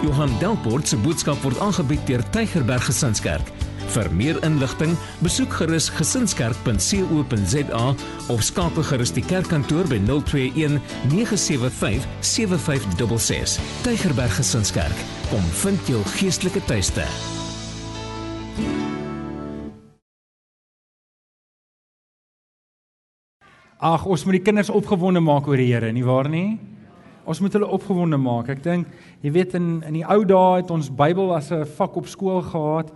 [0.00, 3.50] Johan Delport se boodskap word aangebied deur Tygerberg Gesinskerk.
[3.92, 7.82] Vir meer inligting, besoek gerus gesinskerk.co.za
[8.32, 10.78] of skakel gerus die kerkkantoor by 021
[11.12, 13.58] 975 7566.
[13.84, 17.04] Tygerberg Gesinskerk, kom vind jou geestelike tuiste.
[23.80, 26.56] Ag, ons moet die kinders opgewonde maak oor die Here, nie waar nie?
[27.30, 28.48] Ons moet hulle opgewonde maak.
[28.50, 28.88] Ek dink,
[29.22, 32.42] jy weet in in die ou dae het ons Bybel as 'n vak op skool
[32.42, 32.90] gehad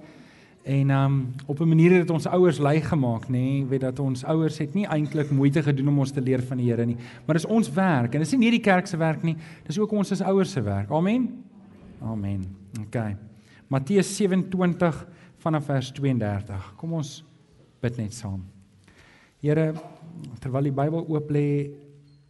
[0.64, 3.60] en um op 'n manier het ons ouers lui gemaak, nê?
[3.60, 6.58] Jy weet dat ons ouers het nie eintlik moeite gedoen om ons te leer van
[6.58, 6.96] die Here nie,
[7.26, 9.36] maar dis ons werk en dis nie net die kerk se werk nie,
[9.66, 10.90] dis ook ons as ouers se werk.
[10.90, 11.44] Amen.
[12.02, 12.44] Amen.
[12.80, 13.16] OK.
[13.68, 15.06] Matteus 27
[15.38, 16.74] vanaf vers 32.
[16.76, 17.24] Kom ons
[17.80, 18.42] bid net saam.
[19.40, 19.74] Here,
[20.40, 21.70] terwyl die Bybel oop lê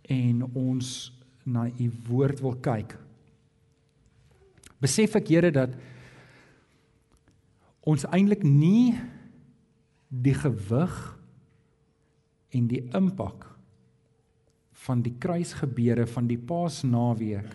[0.03, 1.15] en ons
[1.45, 2.97] na u woord wil kyk.
[4.81, 5.75] Besef ek Here dat
[7.85, 8.95] ons eintlik nie
[10.09, 10.95] die gewig
[12.55, 13.47] en die impak
[14.85, 17.53] van die kruisgebeure van die Paasnaweek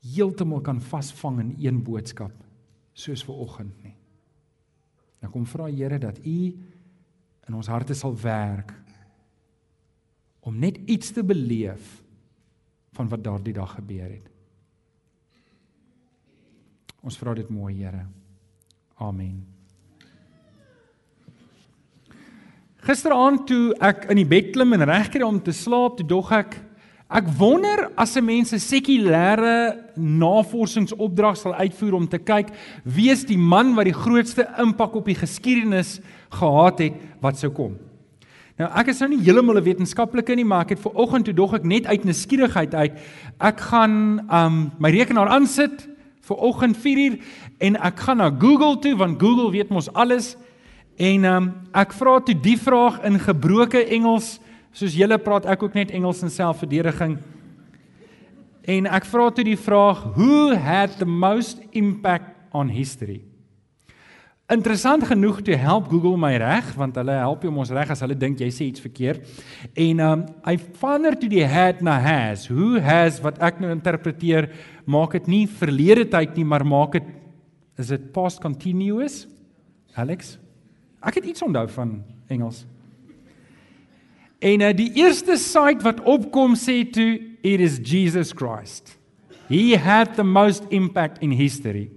[0.00, 2.32] heeltemal kan vasvang in een boodskap
[2.96, 3.94] soos ver oggend nie.
[5.20, 6.38] Nou kom vra Here dat u
[7.48, 8.72] in ons harte sal werk
[10.40, 12.00] om net iets te beleef
[12.96, 14.26] van wat daardie dag gebeur het.
[17.00, 18.04] Ons vra dit mooi, Here.
[19.00, 19.40] Amen.
[22.84, 26.58] Gisteraand toe ek in die bed klim en regkry om te slaap, toe dog ek
[27.10, 33.24] ek wonder as 'n mens 'n sekulêre navorsingsopdrag sal uitvoer om te kyk wie is
[33.24, 37.89] die man wat die grootste impak op die geskiedenis gehad het wat sou kom.
[38.60, 41.32] Nou ek is nou nie heeltemal 'n wetenskaplike nie, maar ek het ver oggend toe
[41.34, 42.92] dog ek net uit nuuskierigheid uit.
[43.40, 45.88] Ek gaan um my rekenaar aansit
[46.20, 47.18] vir oggend 4uur
[47.58, 50.36] en ek gaan na Google toe want Google weet mos alles.
[50.98, 54.40] En um ek vra toe die vraag in gebroke Engels,
[54.72, 57.18] soos julle praat ek ook net Engels in selfverdediging.
[58.64, 63.29] En ek vra toe die vraag, who had the most impact on history?
[64.50, 68.16] Interessant genoeg te help Google my reg want hulle help jou mos reg as hulle
[68.18, 69.22] dink jy sê iets verkeerd.
[69.78, 72.48] En um hy verander toe die had na has.
[72.50, 74.48] Who has wat ek nou interpreteer
[74.90, 77.12] maak dit nie verlede tyd nie, maar maak dit
[77.78, 79.22] is dit past continuous?
[79.94, 80.34] Alex?
[80.98, 81.94] Ek het iets onthou van
[82.28, 82.64] Engels.
[84.42, 88.96] En uh, die eerste site wat opkom sê toe it is Jesus Christ.
[89.46, 91.90] He had the most impact in history.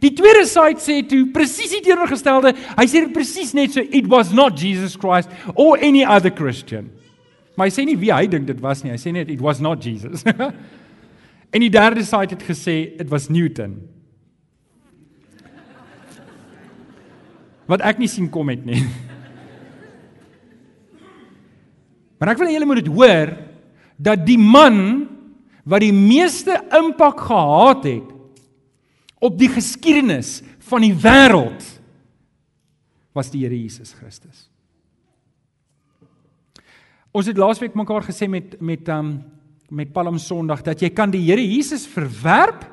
[0.00, 2.54] Die tweede side sê toe presies die teenoorgestelde.
[2.78, 6.90] Hy sê dit presies net so it was not Jesus Christ or any other Christian.
[7.56, 8.94] Maar hy sê nie wie hy dink dit was nie.
[8.94, 10.24] Hy sê net it was not Jesus.
[11.54, 13.76] en die derde side het gesê it was Newton.
[17.68, 18.82] Wat ek nie sien kom het nie.
[22.22, 23.32] Maar ek wil julle moet dit hoor
[23.98, 24.76] dat die man
[25.66, 28.12] wat die meeste impak gehad het
[29.22, 31.62] op die geskiedenis van die wêreld
[33.14, 34.48] was die Here Jesus Christus.
[37.12, 39.20] Ons het laasweek mekaar gesê met met um
[39.72, 42.66] met Palm Sondag dat jy kan die Here Jesus verwerp,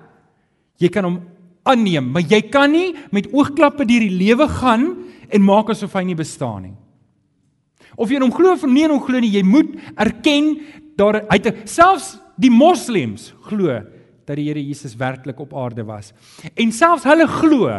[0.79, 1.19] jy kan hom
[1.63, 4.89] aanneem, maar jy kan nie met oogklappe deur die lewe gaan
[5.29, 6.75] en maak asof hy nie bestaan nie.
[7.95, 10.57] Of jy hom glo of nie hom glo nie, jy moet erken
[10.99, 13.79] daar hy selfs die moslems glo
[14.29, 16.13] dat die Here Jesus werklik op aarde was.
[16.53, 17.72] En selfs hulle glo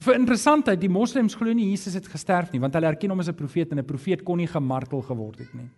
[0.00, 3.28] vir interessantheid, die moslems glo nie Jesus het gesterf nie, want hulle erken hom as
[3.28, 5.68] 'n profeet en 'n profeet kon nie gemartel geword het nie.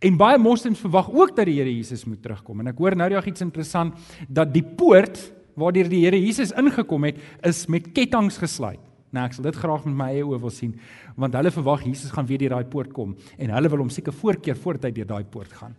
[0.00, 2.60] En baie moslems verwag ook dat die Here Jesus moet terugkom.
[2.60, 3.94] En ek hoor nou reg iets interessant
[4.28, 8.80] dat die poort waardeur die Here Jesus ingekom het, is met ketTINGS gesluit.
[9.10, 10.74] Nou ek sal dit graag met my eie oë wil sien,
[11.16, 14.12] want hulle verwag Jesus gaan weer deur daai poort kom en hulle wil hom seker
[14.12, 15.76] voorkeer voordat hy deur daai poort gaan.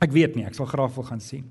[0.00, 1.44] Ek weet nie, ek sal graag wil gaan sien.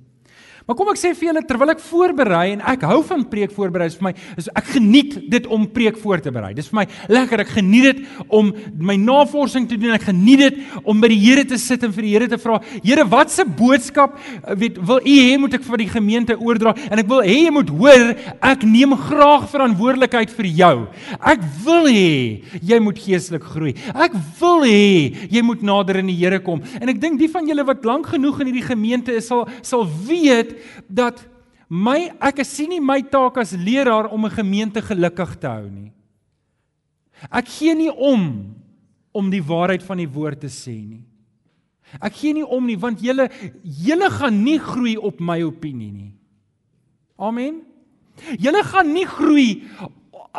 [0.68, 3.86] Maar kom ek sê vir julle terwyl ek voorberei en ek hou van preek voorberei
[3.94, 6.50] vir my is ek geniet dit om preek voor te berei.
[6.58, 7.44] Dis vir my lekker.
[7.46, 9.94] Ek geniet dit om my navorsing te doen.
[9.96, 12.58] Ek geniet dit om by die Here te sit en vir die Here te vra,
[12.84, 16.76] Here, watse boodskap eh, weet wil U hê moet ek vir die gemeente oordra?
[16.92, 18.12] En ek wil hê jy moet hoor,
[18.52, 20.74] ek neem graag verantwoordelikheid vir jou.
[21.32, 22.12] Ek wil hê
[22.60, 23.78] jy moet geestelik groei.
[23.96, 26.60] Ek wil hê jy moet nader in die Here kom.
[26.82, 29.88] En ek dink die van julle wat lank genoeg in hierdie gemeente is sal sal
[30.04, 30.27] weet
[30.88, 31.22] dat
[31.68, 35.92] my ek sien nie my taak as leraar om 'n gemeente gelukkig te hou nie.
[37.32, 38.56] Ek gee nie om
[39.12, 41.06] om die waarheid van die woord te sê nie.
[42.02, 43.30] Ek gee nie om nie want julle
[43.64, 46.14] julle gaan nie groei op my opinie nie.
[47.18, 47.64] Amen.
[48.38, 49.64] Julle gaan nie groei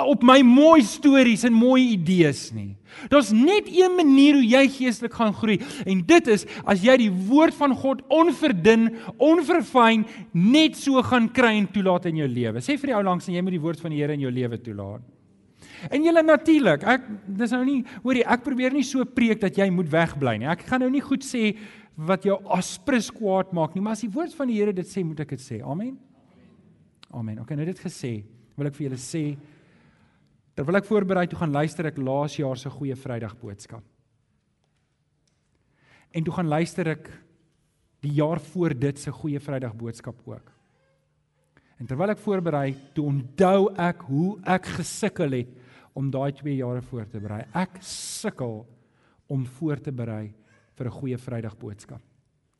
[0.07, 2.77] op my mooi stories en mooi idees nie.
[3.11, 7.11] Daar's net een manier hoe jy geestelik gaan groei en dit is as jy die
[7.11, 12.63] woord van God onverdun, onverfyn net so gaan kry en toelaat in jou lewe.
[12.65, 14.33] Sê vir die ou langs en jy moet die woord van die Here in jou
[14.33, 15.03] lewe toelaat.
[15.91, 17.05] En julle natuurlik, ek
[17.39, 20.49] dis nou nie hoorie, ek probeer nie so preek dat jy moet wegbly nie.
[20.51, 21.53] Ek gaan nou nie goed sê
[21.99, 25.03] wat jou aspres kwaad maak nie, maar as die woord van die Here dit sê,
[25.07, 25.61] moet ek dit sê.
[25.67, 25.97] Amen.
[27.15, 27.41] Amen.
[27.43, 28.13] Okay, nou dit gesê,
[28.59, 29.23] wil ek vir julle sê
[30.59, 33.85] terwyl ek voorberei toe gaan luister ek laas jaar se goeie Vrydag boodskap.
[36.11, 37.07] En toe gaan luister ek
[38.03, 40.51] die jaar voor dit se goeie Vrydag boodskap ook.
[41.79, 45.53] En terwyl ek voorberei, toe onthou ek hoe ek gesukkel het
[45.95, 47.45] om daai 2 jare voor te berei.
[47.55, 48.65] Ek sukkel
[49.31, 50.33] om voor te berei
[50.75, 52.03] vir 'n goeie Vrydag boodskap.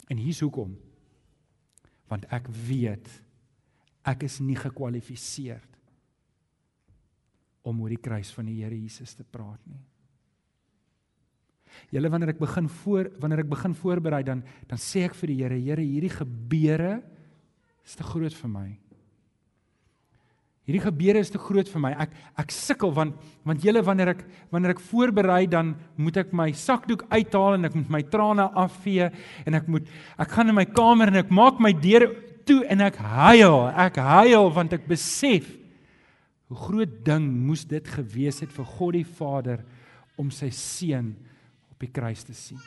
[0.09, 0.79] En hier's hoekom.
[2.07, 3.09] Want ek weet
[4.05, 5.61] ek is nie gekwalifiseer
[7.69, 9.81] om oor die kruis van die Here Jesus te praat nie.
[11.95, 15.39] Julle wanneer ek begin voor wanneer ek begin voorberei dan dan sê ek vir die
[15.43, 16.99] Here, Here, hierdie gebeure
[17.87, 18.69] is te groot vir my.
[20.69, 21.95] Hierdie gebeure is te groot vir my.
[22.05, 23.17] Ek ek sukkel want
[23.49, 27.79] want julle wanneer ek wanneer ek voorberei dan moet ek my sakdoek uithaal en ek
[27.79, 29.09] moet my trane afvee
[29.49, 29.89] en ek moet
[30.21, 32.05] ek gaan in my kamer en ek maak my deur
[32.49, 33.57] toe en ek huil.
[33.77, 35.49] Ek huil want ek besef
[36.49, 39.65] hoe groot ding moes dit gewees het vir God die Vader
[40.19, 41.13] om sy seun
[41.71, 42.61] op die kruis te sien.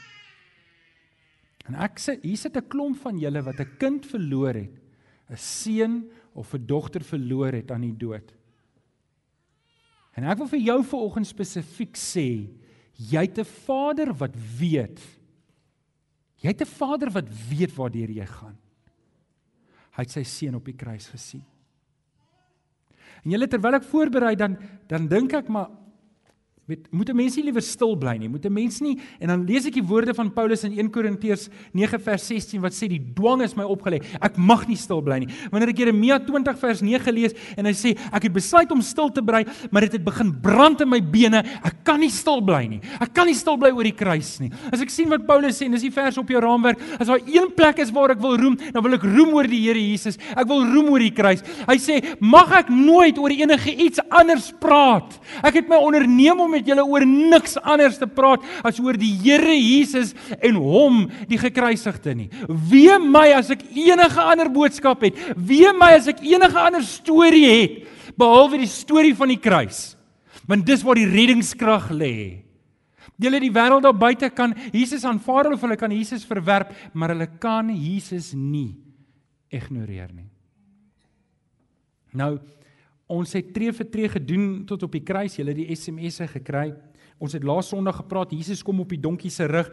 [1.70, 4.76] En ek sê hier sit 'n klomp van julle wat 'n kind verloor het.
[5.30, 8.34] 'n Seun of 'n dogter verloor het aan die dood.
[10.16, 12.50] En ek wil vir jou vanoggend spesifiek sê,
[12.96, 15.00] jy het 'n Vader wat weet.
[16.42, 18.58] Jy het 'n Vader wat weet waartoe jy gaan.
[19.92, 21.44] Hy het sy seun op die kruis gesien.
[23.26, 24.58] En julle terwyl ek voorberei dan
[24.90, 25.70] dan dink ek maar
[26.70, 28.30] Met moet 'n mens nie liewer stil bly nie.
[28.30, 31.50] Moet 'n mens nie en dan lees ek die woorde van Paulus in 1 Korintiërs
[31.74, 34.00] 9 vers 16 wat sê die dwang is my opgelê.
[34.22, 35.28] Ek mag nie stil bly nie.
[35.50, 39.10] Wanneer ek Jeremia 20 vers 9 lees en hy sê ek het besluit om stil
[39.10, 41.44] te bly, maar dit het begin brand in my bene.
[41.64, 42.80] Ek kan nie stil bly nie.
[43.00, 44.52] Ek kan nie stil bly oor die kruis nie.
[44.72, 47.20] As ek sien wat Paulus sê en dis die vers op jou raamwerk, as daar
[47.26, 50.18] een plek is waar ek wil roem, dan wil ek roem oor die Here Jesus.
[50.38, 51.42] Ek wil roem oor die kruis.
[51.68, 55.20] Hy sê, "Mag ek nooit oor enige iets anders praat.
[55.44, 59.14] Ek het my onderneem om met julle oor niks anders te praat as oor die
[59.22, 62.30] Here Jesus en hom die gekruisigde nie.
[62.48, 67.48] Wee my as ek enige ander boodskap het, wee my as ek enige ander storie
[67.50, 67.82] het
[68.20, 69.92] behalwe die storie van die kruis.
[70.50, 72.16] Want dis waar die reddingskrag lê.
[73.22, 77.28] Julle die wêreld daar buite kan Jesus aanvaar of hulle kan Jesus verwerp, maar hulle
[77.40, 78.74] kan Jesus nie
[79.54, 80.30] ignoreer nie.
[82.18, 82.40] Nou
[83.12, 85.36] Ons het tree vir tree gedoen tot op die kruis.
[85.36, 86.70] Jy het die SMS'e gekry.
[87.22, 89.70] Ons het laas Sondag gepraat, Jesus kom op die donkie se rug.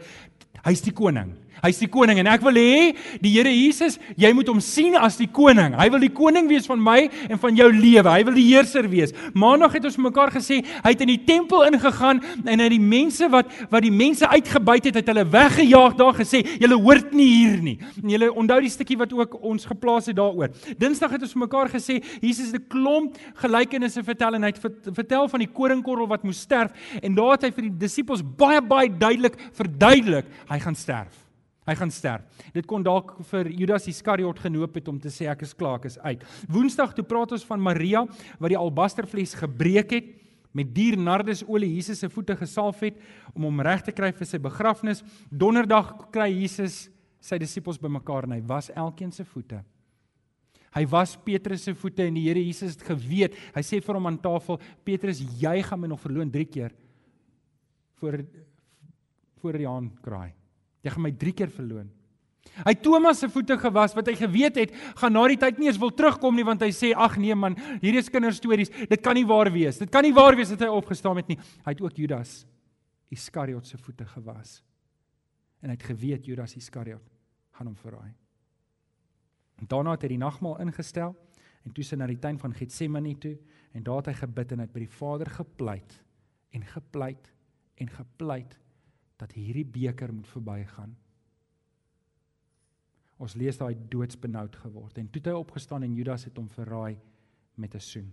[0.65, 1.31] Hy's die koning.
[1.59, 5.17] Hy's die koning en ek wil hê die Here Jesus, jy moet hom sien as
[5.19, 5.73] die koning.
[5.75, 8.07] Hy wil die koning wees van my en van jou lewe.
[8.07, 9.11] Hy wil die heerser wees.
[9.35, 13.27] Maandag het ons mekaar gesê, hy het in die tempel ingegaan en hy die mense
[13.31, 17.59] wat wat die mense uitgebuit het, het hulle weggejaag daar gesê, julle hoort nie hier
[17.63, 17.75] nie.
[18.03, 20.53] En julle onthou die stukkie wat ook ons geplaas het daaroor.
[20.79, 24.61] Dinsdag het ons mekaar gesê, Jesus het 'n klomp gelykenisse vertel en hy het
[24.95, 26.71] vertel van die koringkorrel wat moes sterf
[27.01, 31.25] en daar het hy vir die disippels baie baie duidelik verduidelik, hy gaan sterf.
[31.69, 32.45] Hy gaan sterf.
[32.55, 35.89] Dit kon dalk vir Judas Iskariot genoop het om te sê ek is klaar, ek
[35.91, 36.23] is uit.
[36.49, 38.05] Woensdag toe praat ons van Maria
[38.39, 40.07] wat die albastervlies gebreek het
[40.57, 42.97] met duur nardesolie Jesus se voete gesalf het
[43.35, 45.03] om hom reg te kry vir sy begrafnis.
[45.29, 46.87] Donderdag kry Jesus
[47.21, 49.61] sy disippels bymekaar en hy was elkeen se voete.
[50.73, 53.37] Hy was Petrus se voete en die Here Jesus het geweet.
[53.55, 56.73] Hy sê vir hom aan tafel: "Petrus, jy gaan my nog verloon 3 keer."
[57.99, 58.23] Voor
[59.39, 60.33] voor die haan kraai.
[60.83, 61.87] Jy gaan my 3 keer verloon.
[62.65, 65.79] Hy Thomas se voete gewas wat hy geweet het gaan na die tyd nie eens
[65.79, 68.71] wil terugkom nie want hy sê ag nee man, hierdie is kinderstories.
[68.89, 69.79] Dit kan nie waar wees.
[69.79, 71.37] Dit kan nie waar wees dat hy opgestaan het nie.
[71.65, 72.41] Hy het ook Judas
[73.13, 74.59] Iskariot se voete gewas.
[75.63, 77.05] En hy het geweet Judas Iskariot
[77.57, 78.11] gaan hom verraai.
[79.59, 81.15] En daarna het hy die nagmaal ingestel
[81.67, 83.35] en toe sy na die tuin van Getsemane toe
[83.75, 85.97] en daar het hy gebid en het by die Vader gepleit
[86.55, 87.27] en gepleit
[87.79, 88.57] en gepleit
[89.19, 90.95] dat hierdie beker moet verbygaan.
[93.19, 96.97] Ons lees daai doodsbenoud geword en toe het hy opgestaan en Judas het hom verraai
[97.59, 98.11] met 'n soen.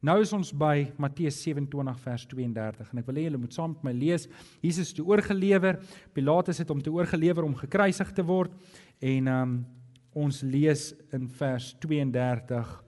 [0.00, 3.72] Nou is ons by Matteus 27 vers 32 en ek wil hê julle moet saam
[3.72, 4.28] met my lees.
[4.62, 5.80] Jesus het oorgelewer.
[6.14, 8.52] Pilatus het hom te oorgelewer om gekruisig te word
[9.00, 9.66] en um,
[10.14, 12.84] ons lees in vers 32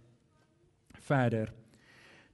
[1.10, 1.59] verder.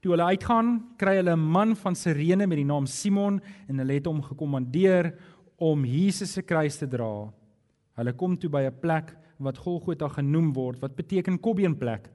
[0.07, 0.69] Toe hulle uitgaan,
[1.03, 5.19] kry hulle 'n man van Sirene met die naam Simon en hulle het hom gekommandeer
[5.59, 7.33] om Jesus se kruis te dra.
[7.97, 12.09] Hulle kom toe by 'n plek wat Golgotha genoem word, wat beteken kobbeenplek.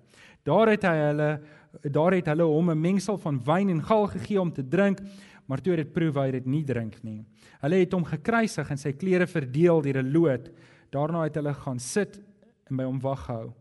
[0.45, 1.41] Daar het hy hulle
[1.83, 5.01] daar het hulle hom 'n mengsel van wyn en gal gegee om te drink,
[5.45, 7.25] maar toe het dit proef hy dit nie drink nie.
[7.59, 10.49] Hulle het hom gekruisig en sy klere verdeel deur 'n loot.
[10.91, 12.21] Daarna het hulle gaan sit
[12.69, 13.53] en by hom wag gehou.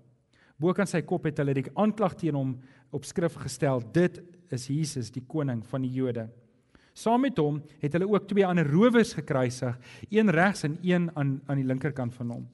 [0.60, 2.58] Bo kan sy kop het hulle die aanklag teen hom
[2.90, 4.20] op skrif gestel: Dit
[4.50, 6.28] is Jesus, die koning van die Jode.
[6.92, 9.76] Saam met hom het hulle ook twee ander rowers gekruisig,
[10.10, 12.48] een regs en een aan aan die linkerkant van hom.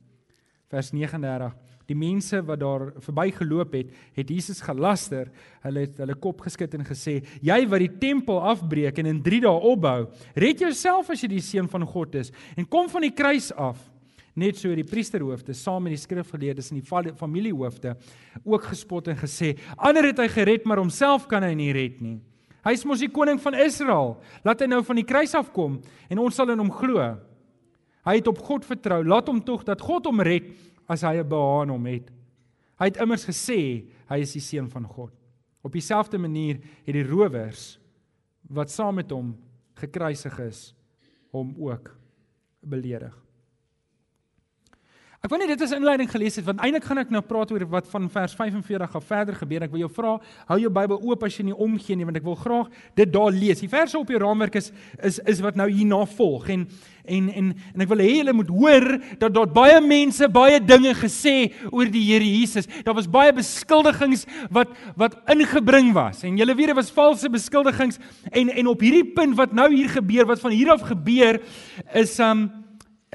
[0.69, 1.55] Vers 39.
[1.87, 5.31] Die mense wat daar verbygeloop het, het Jesus gelaster.
[5.63, 9.41] Hulle het hulle kop geskit en gesê: "Jy wat die tempel afbreek en in 3
[9.41, 13.15] dae opbou, red jouself as jy die seun van God is en kom van die
[13.15, 13.79] kruis af."
[14.37, 17.95] Net so die priesterhoofde saam met die skrifgeleerdes en die familiehoofde
[18.45, 22.21] ook gespot en gesê: "Ander het hy gered, maar homself kan hy nie red nie.
[22.65, 24.21] Hy is mos die koning van Israel.
[24.45, 27.17] Laat hy nou van die kruis afkom en ons sal in hom glo."
[28.07, 29.03] Hy het op God vertrou.
[29.03, 30.53] Laat hom tog dat God hom red
[30.89, 32.11] as hy 'n behaan hom het.
[32.79, 35.13] Hy het immers gesê hy is die seun van God.
[35.63, 37.79] Op dieselfde manier het die rowers
[38.49, 39.37] wat saam met hom
[39.75, 40.75] gekruisig is,
[41.33, 41.97] hom ook
[42.63, 43.26] beledig.
[45.27, 47.65] Ek wil net dit as inleiding gelees het want eintlik gaan ek nou praat oor
[47.73, 49.65] wat van vers 45 af verder gebeur.
[49.67, 50.13] Ek wil jou vra,
[50.53, 53.33] hou jou Bybel oop as jy nie omgee nie want ek wil graag dit daar
[53.35, 53.59] lees.
[53.59, 54.71] Die verse op jou raamwerk is
[55.03, 56.63] is is wat nou hierna volg en
[57.11, 58.87] en en en ek wil hê julle moet hoor
[59.19, 61.35] dat daar baie mense baie dinge gesê
[61.73, 62.71] oor die Here Jesus.
[62.87, 67.99] Daar was baie beskuldigings wat wat ingebring was en julle weet dit was valse beskuldigings
[68.31, 71.41] en en op hierdie punt wat nou hier gebeur, wat van hier af gebeur
[71.99, 72.47] is um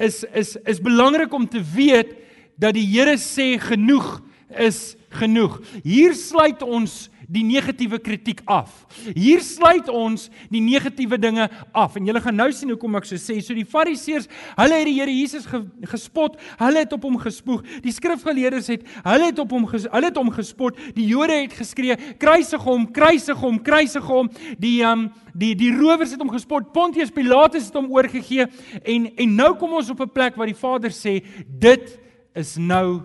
[0.02, 2.14] is is is belangrik om te weet
[2.58, 4.20] dat die Here sê genoeg
[4.58, 5.60] is genoeg.
[5.84, 8.70] Hier sluit ons die negatiewe kritiek af.
[9.16, 11.96] Hier sluit ons die negatiewe dinge af.
[11.96, 13.38] En julle gaan nou sien hoekom ek so sê.
[13.40, 16.36] So die Fariseërs, hulle het die Here Jesus ge, gespot.
[16.60, 17.64] Hulle het op hom gespoeg.
[17.84, 20.80] Die skrifgeleerdes het, hulle het op hom hulle het hom gespot.
[20.96, 26.12] Die Jode het geskree: "Kruisig hom, kruisig hom, kruisig hom." Die um die die rowers
[26.12, 26.72] het hom gespot.
[26.72, 28.46] Pontius Pilatus het hom oorgegee
[28.82, 31.98] en en nou kom ons op 'n plek waar die Vader sê: "Dit
[32.34, 33.02] is nou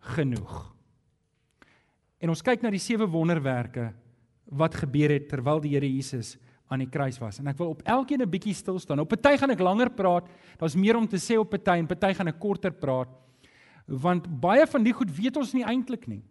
[0.00, 0.77] genoeg."
[2.18, 3.92] En ons kyk na die sewe wonderwerke
[4.58, 6.36] wat gebeur het terwyl die Here Jesus
[6.68, 7.38] aan die kruis was.
[7.40, 9.00] En ek wil op elkeen 'n bietjie stil staan.
[9.00, 10.28] Op 'n party gaan ek langer praat.
[10.58, 13.08] Daar's meer om te sê op 'n party en party gaan ek korter praat.
[13.86, 16.22] Want baie van die goed weet ons nie eintlik nie.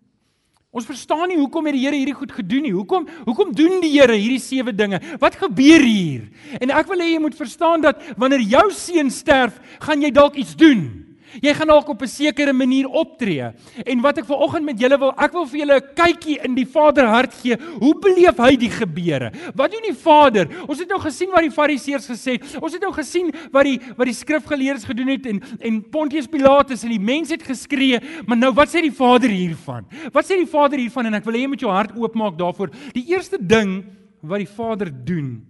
[0.72, 2.72] Ons verstaan nie hoekom het die Here hierdie goed gedoen nie.
[2.72, 5.00] Hoekom hoekom doen die Here hierdie sewe dinge?
[5.20, 6.30] Wat gebeur hier?
[6.60, 10.36] En ek wil hê jy moet verstaan dat wanneer jou seun sterf, gaan jy dalk
[10.36, 11.07] iets doen.
[11.44, 13.52] Jy gaan dalk op 'n sekere manier optree.
[13.86, 16.66] En wat ek vanoggend met julle wil, ek wil vir julle 'n kykie in die
[16.66, 17.58] Vader hart gee.
[17.80, 19.32] Hoe beleef hy die gebeure?
[19.56, 20.48] Wat doen die Vader?
[20.68, 22.58] Ons het nou gesien wat die Fariseërs gesê het.
[22.62, 26.84] Ons het nou gesien wat die wat die skrifgeleerdes gedoen het en en Pontius Pilatus
[26.84, 29.86] en die mense het geskree, maar nou wat sê die Vader hiervan?
[30.14, 31.06] Wat sê die Vader hiervan?
[31.06, 32.72] En ek wil hê jy moet jou hart oopmaak daarvoor.
[32.94, 33.84] Die eerste ding
[34.22, 35.46] wat die Vader doen,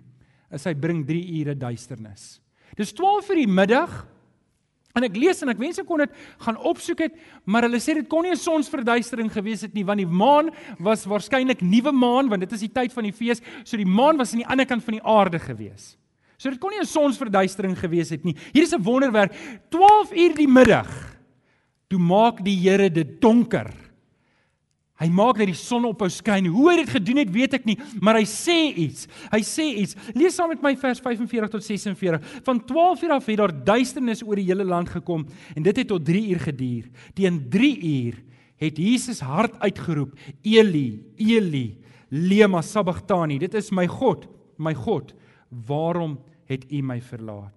[0.51, 2.39] is hy bring 3 ure duisternis.
[2.77, 4.05] Dis 12 vir die middag.
[4.97, 7.93] En ek lees en ek wens ek kon dit gaan opsoek het, maar hulle sê
[7.99, 10.49] dit kon nie 'n sonsverduistering gewees het nie want die maan
[10.79, 14.17] was waarskynlik nuwe maan want dit is die tyd van die fees, so die maan
[14.17, 15.97] was aan die ander kant van die aarde gewees.
[16.37, 18.35] So dit kon nie 'n sonsverduistering gewees het nie.
[18.53, 19.33] Hier is 'n wonderwerk.
[19.69, 20.89] 12 uur die middag.
[21.89, 23.86] Toe maak die Here dit donker.
[24.97, 26.47] Hy maak dat die son ophou skyn.
[26.49, 29.05] Hoe hy dit gedoen het, weet ek nie, maar hy sê iets.
[29.29, 29.97] Hy sê iets.
[30.17, 32.31] Lees saam met my vers 45 tot 46.
[32.47, 35.91] Van 12 uur af het daar duisternis oor die hele land gekom en dit het
[35.91, 36.87] tot 3 uur geduur.
[37.13, 38.17] Teen 3 uur
[38.57, 41.77] het Jesus hard uitgeroep: "Eli, Eli,
[42.09, 44.25] lema sabachthani." Dit is my God,
[44.57, 45.13] my God,
[45.49, 46.17] waarom
[46.49, 47.53] het U my verlaat?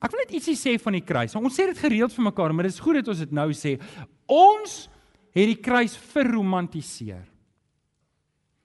[0.00, 1.34] Ek wil net ietsie sê van die kruis.
[1.36, 3.78] Ons sê dit gereeld vir mekaar, maar dit is goed dat ons dit nou sê.
[4.28, 4.88] Ons
[5.34, 7.24] het die kruis verromantiseer.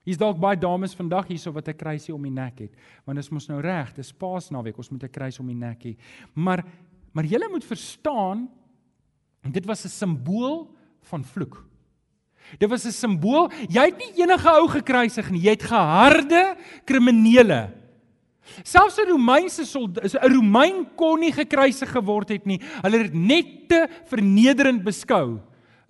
[0.06, 2.72] Hier's dalk baie dames vandag hierso wat 'n kruisie om die nek het,
[3.04, 5.82] want dit is mos nou reg, dis Paasnaweek, ons moet 'n kruis om die nek
[5.82, 5.96] hê.
[6.34, 6.64] Maar
[7.12, 8.48] maar jy moet verstaan
[9.42, 11.66] dit was 'n simbool van vloek.
[12.58, 13.50] Dit was 'n simbool.
[13.68, 17.72] Jy het nie enige ou gekruisig nie, jy het geharde kriminele.
[18.62, 22.60] Selfs 'n Romeinse soldaat, 'n Romein kon nie gekruisig geword het nie.
[22.82, 25.40] Hulle het dit net te vernederend beskou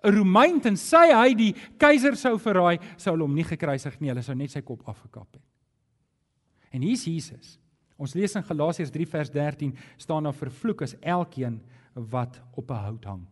[0.04, 4.34] 'n Romein tensy hy die keiser sou verraai, sou hom nie gekruisig nie, hulle sou
[4.34, 5.42] net sy kop afgekap het.
[6.72, 7.58] En hier's Jesus.
[8.00, 11.60] Ons lees in Galasiërs 3 vers 13 staan daar vervloek is elkeen
[11.94, 13.26] wat op 'n hout hang.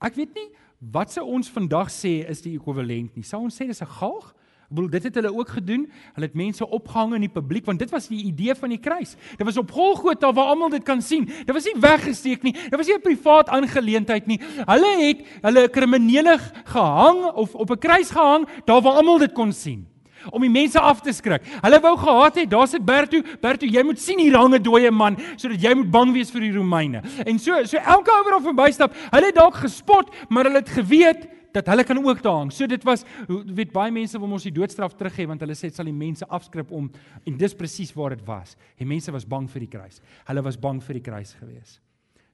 [0.00, 3.22] Ek weet nie wat sou ons vandag sê is die ekwivalent nie.
[3.22, 4.34] Sou ons sê dis 'n galg?
[4.74, 5.86] Bedoel dit het hulle ook gedoen.
[6.14, 9.14] Hulle het mense opgehang in die publiek want dit was die idee van die kruis.
[9.36, 11.24] Dit was op Golgotha waar almal dit kan sien.
[11.24, 12.52] Dit was nie weggesteek nie.
[12.52, 14.40] Dit was nie 'n privaat aangeleentheid nie.
[14.66, 19.52] Hulle het hulle kriminele gehang of op 'n kruis gehang daar waar almal dit kon
[19.52, 19.86] sien
[20.30, 21.42] om die mense af te skrik.
[21.60, 24.90] Hulle wou gehad het, daar sit Bertu, Bertu, jy moet sien hier hang 'n dooie
[24.90, 27.02] man sodat jy moet bang wees vir die Romeine.
[27.26, 31.28] En so so elke ou wat verbystap, hulle het dalk gespot, maar hulle het geweet
[31.54, 32.52] dat hulle kan ook daar hang.
[32.52, 35.78] So dit was weet baie mense wil ons die doodstraf teruggee want hulle sê dit
[35.78, 36.90] sal die mense afskrik om
[37.24, 38.56] en dis presies waar dit was.
[38.80, 40.02] Die mense was bang vir die kruis.
[40.28, 41.78] Hulle was bang vir die kruis gewees.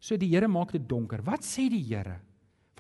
[0.01, 1.21] So die Here maak dit donker.
[1.25, 2.19] Wat sê die Here?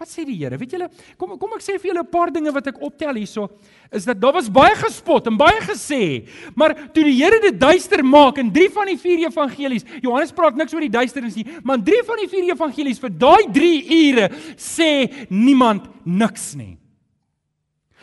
[0.00, 0.56] Wat sê die Here?
[0.56, 0.86] Weet julle,
[1.20, 3.50] kom kom ek sê vir julle 'n paar dinge wat ek optel hierso,
[3.92, 6.26] is dat daar was baie gespot en baie gesê,
[6.56, 10.56] maar toe die Here dit duister maak in 3 van die 4 evangelies, Johannes praat
[10.56, 13.84] niks oor die duisternis nie, maar in 3 van die 4 evangelies vir daai 3
[14.08, 16.78] ure sê niemand niks nie.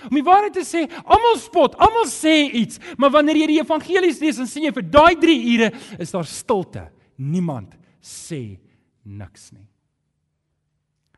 [0.05, 4.21] Om die waarheid te sê, almal spot, almal sê iets, maar wanneer jy die evangelies
[4.21, 6.91] lees, dan sien jy vir daai 3 ure is daar stilte.
[7.17, 8.59] Niemand sê
[9.03, 9.65] niks nie.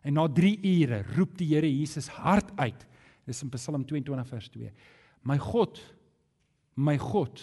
[0.03, 2.85] En na 3 ure roep die Here Jesus hard uit.
[3.27, 4.71] Dis in Psalm 22 vers 2.
[5.27, 5.79] My God,
[6.79, 7.41] my God,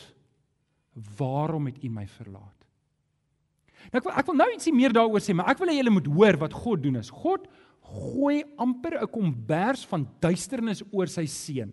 [1.18, 2.56] waarom het U my verlaat?
[3.92, 5.92] Nou ek wil ek wil nou ietsie meer daaroor sê, maar ek wil hê julle
[5.94, 7.12] moet hoor wat God doen is.
[7.12, 7.44] God
[7.86, 11.72] gooi amper 'n kombers van duisternis oor sy seun.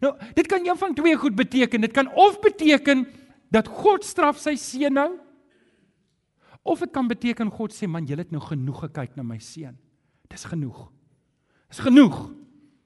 [0.00, 1.80] Nou, dit kan een van twee goed beteken.
[1.80, 3.06] Dit kan of beteken
[3.50, 5.18] dat God straf sy seun nou,
[6.62, 9.76] of dit kan beteken God sê man, julle het nou genoeg gekyk na my seun.
[10.32, 10.86] Dis genoeg.
[11.68, 12.22] Dis genoeg.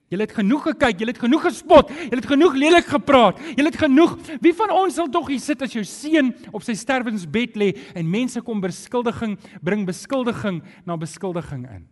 [0.07, 3.41] Jy het genoeg gekyk, jy het genoeg gespot, jy het genoeg lelik gepraat.
[3.59, 4.12] Jy het genoeg.
[4.43, 8.07] Wie van ons sal tog hier sit as jou seun op sy sterwensbed lê en
[8.07, 9.35] mense kom beskuldiging
[9.67, 11.83] bring beskuldiging na beskuldiging in?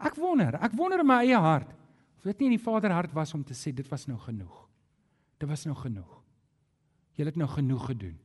[0.00, 1.68] Ek wonder, ek wonder in my eie hart
[2.16, 4.56] of dit nie in die Vader hart was om te sê dit was nou genoeg.
[5.36, 6.20] Dit was nou genoeg.
[7.20, 8.16] Jy het nou genoeg gedoen.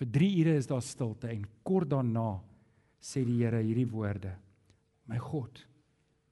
[0.00, 2.38] Vir 3 ure is daar stilte en kort daarna
[2.96, 4.32] sê die Here hierdie woorde:
[5.04, 5.67] My God,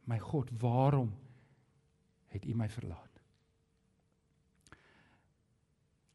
[0.07, 1.11] My God, waarom
[2.31, 3.11] het U my verlaat?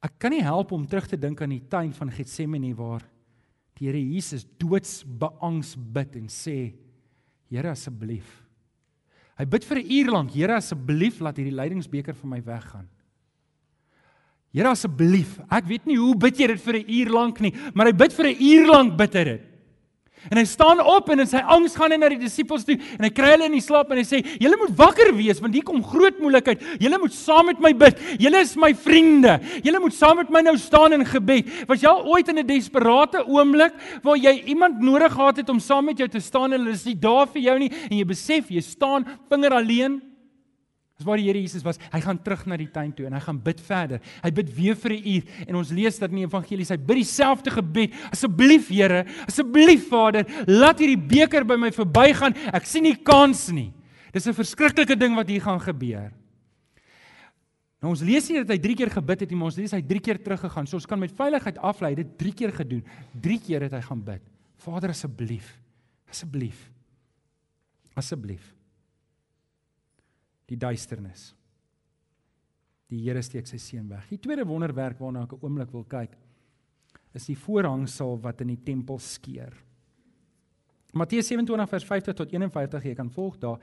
[0.01, 3.04] Ek kan nie help om terug te dink aan die tuin van Getsemane waar
[3.77, 6.73] die Here Jesus doodsbeangs bid en sê:
[7.49, 8.30] Here asseblief.
[9.38, 12.88] Hy bid vir 'n uur lank: Here asseblief laat hierdie lydingsbeker van my weggaan.
[14.51, 17.88] Here asseblief, ek weet nie hoe bid jy dit vir 'n uur lank nie, maar
[17.88, 19.50] hy bid vir 'n uur lank bid hy dit.
[20.29, 23.07] En hy staan op en in sy angs gaan hy na die disippels toe en
[23.07, 25.65] hy kry hulle in die slaap en hy sê: "Julle moet wakker wees want hier
[25.65, 26.62] kom groot moeilikheid.
[26.79, 27.97] Julle moet saam met my bid.
[28.21, 29.39] Julle is my vriende.
[29.65, 32.47] Julle moet saam met my nou staan in gebed." Was jy al ooit in 'n
[32.47, 36.60] desperate oomblik waar jy iemand nodig gehad het om saam met jou te staan en
[36.60, 40.11] hulle is nie daar vir jou nie en jy besef jy staan vinger alleen?
[41.01, 41.79] Dis waar die Here Jesus was.
[41.89, 44.01] Hy gaan terug na die tuin toe en hy gaan bid verder.
[44.21, 47.01] Hy bid weer vir 'n uur en ons lees dat in die evangelies hy bid
[47.01, 47.95] dieselfde gebed.
[48.13, 52.35] Asseblief Here, asseblief Vader, laat hierdie beker by my verbygaan.
[52.53, 53.73] Ek sien nie kans nie.
[54.13, 56.11] Dis 'n verskriklike ding wat hier gaan gebeur.
[57.81, 59.99] Nou ons lees hier dat hy 3 keer gebid het, maar ons lees hy 3
[59.99, 60.67] keer teruggegaan.
[60.67, 62.83] So ons kan met veiligheid aflei dit 3 keer gedoen.
[63.19, 64.21] 3 keer het hy gaan bid.
[64.57, 65.57] Vader asseblief.
[66.07, 66.69] Asseblief.
[67.95, 68.61] Asseblief
[70.51, 71.31] die duisternis.
[72.91, 74.09] Die Here steek sy seun weg.
[74.11, 76.17] Die tweede wonderwerk waarna ek 'n oomblik wil kyk,
[77.15, 79.53] is die voorhangsel wat in die tempel skeur.
[80.91, 83.60] Matteus 27 vers 50 tot 51, jy kan volg daar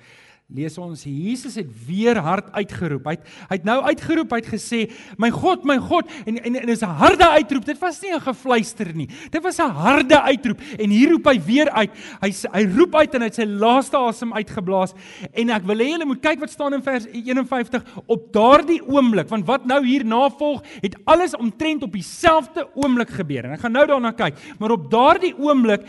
[0.49, 3.05] lees ons Jesus het weer hard uitgeroep.
[3.05, 4.79] Hy het, hy het nou uitgeroep, hy het gesê,
[5.21, 7.65] "My God, my God." En en, en dis 'n harde uitroep.
[7.67, 9.09] Dit was nie 'n gefluister nie.
[9.31, 10.61] Dit was 'n harde uitroep.
[10.79, 11.91] En hier roep hy weer uit.
[12.21, 14.95] Hy hy roep uit en hy het sy laaste asem uitgeblaas.
[15.35, 19.29] En ek wil hê julle moet kyk wat staan in vers 51 op daardie oomblik,
[19.29, 23.45] want wat nou hier navolg, het alles omtrent op dieselfde oomblik gebeur.
[23.45, 25.85] En ek gaan nou daarna kyk, maar op daardie oomblik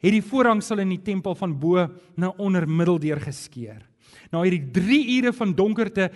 [0.00, 1.86] het die voorhangsel in die tempel van bo
[2.16, 3.84] na onder middeldeur geskeur
[4.30, 6.10] na hierdie 3 ure van donkerte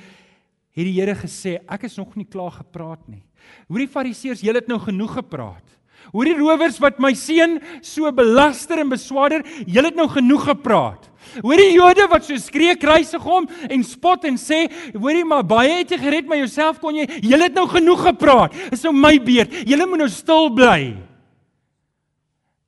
[0.75, 3.23] het die Here gesê, ek is nog nie klaar gepraat nie.
[3.69, 5.63] Hoor die fariseërs, julle het nou genoeg gepraat.
[6.11, 11.07] Hoor die rowers wat my seun so belaster en beswaarder, julle het nou genoeg gepraat.
[11.39, 14.65] Hoor die Jode wat so skree kruisig hom en spot en sê,
[14.99, 18.59] hoorie maar baie het jy gered maar jouself kon jy, julle het nou genoeg gepraat.
[18.75, 19.55] Dis nou my beurt.
[19.65, 20.81] Julle moet nou stil bly.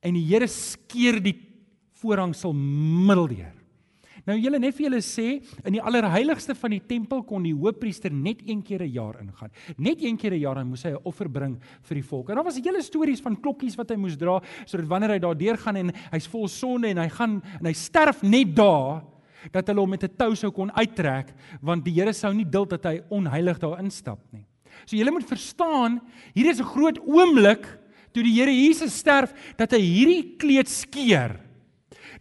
[0.07, 1.35] En die Here skeer die
[1.99, 3.57] voorhangsel middeldeur.
[4.27, 8.11] Nou julle net vir julle sê, in die allerheiligste van die tempel kon die hoofpriester
[8.11, 9.51] net een keer 'n jaar ingaan.
[9.77, 12.29] Net een keer 'n jaar dan moes hy 'n offer bring vir die volk.
[12.29, 15.57] En daar was hele stories van klokkies wat hy moes dra sodat wanneer hy daardeur
[15.57, 19.03] gaan en hy's vol sonde en hy gaan en hy sterf net daar
[19.51, 22.69] dat hulle hom met 'n tou sou kon uittrek want die Here sou nie duld
[22.69, 24.45] dat hy onheilig daar instap nie.
[24.85, 26.01] So julle moet verstaan,
[26.33, 27.65] hier is 'n groot oomblik
[28.13, 31.37] toe die Here Jesus sterf dat hy hierdie kleed skeur.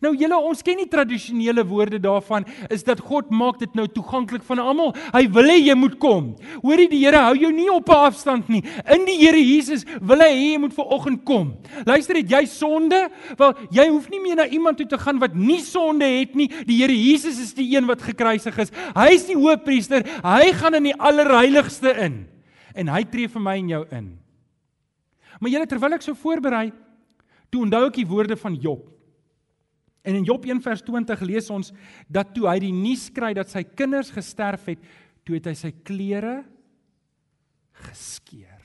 [0.03, 4.45] Nou julle ons ken nie tradisionele woorde daarvan is dat God maak dit nou toeganklik
[4.47, 4.93] van almal.
[5.15, 6.35] Hy wil hê jy moet kom.
[6.65, 8.63] Hoorie die Here hou jou nie op 'n afstand nie.
[8.93, 11.55] In die Here Jesus wil hy hê jy moet ver oggend kom.
[11.87, 13.09] Luister het jy sonde?
[13.39, 16.49] Wel jy hoef nie meer na iemand toe te gaan wat nie sonde het nie.
[16.67, 18.71] Die Here Jesus is die een wat gekruisig is.
[18.95, 20.05] Hy is die hoofpriester.
[20.23, 22.27] Hy gaan in die allerheiligste in
[22.75, 24.26] en hy tree vir my en jou in.
[25.41, 26.71] Maar julle terwyl ek so voorberei,
[27.53, 28.89] toe onthou ek die woorde van Job.
[30.07, 31.73] En in Job 1 vers 20 lees ons
[32.07, 34.83] dat toe hy die nuus kry dat sy kinders gesterf het,
[35.27, 36.39] toe het hy sy klere
[37.87, 38.56] geskeur.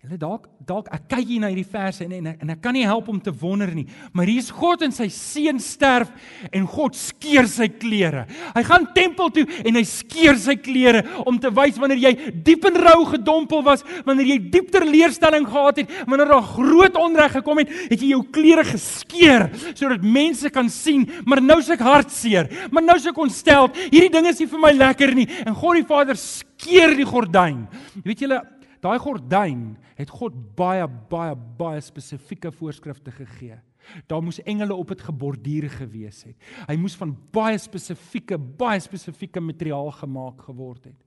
[0.00, 2.72] Julle dalk dalk ek kyk hier na hierdie verse en en ek, en ek kan
[2.72, 3.82] nie help om te wonder nie,
[4.16, 6.08] maar hier is God en sy seun sterf
[6.56, 8.22] en God skeur sy klere.
[8.54, 12.12] Hy gaan tempel toe en hy skeur sy klere om te wys wanneer jy
[12.46, 17.34] diep in rou gedompel was, wanneer jy diep teleurstelling gehad het, wanneer daar groot onreg
[17.36, 21.84] gekom het, het jy jou klere geskeur sodat mense kan sien, maar nou se ek
[21.84, 23.68] hartseer, maar nou se ek ontstel.
[23.90, 27.66] Hierdie ding is nie vir my lekker nie en God die Vader skeur die gordyn.
[28.00, 28.40] Weet julle
[28.80, 33.60] Daai gordyn het God baie baie baie spesifieke voorskrifte gegee.
[34.06, 36.36] Daar moes engele op dit geborduur gewees het.
[36.68, 41.00] Hy moes van baie spesifieke baie spesifieke materiaal gemaak geword het.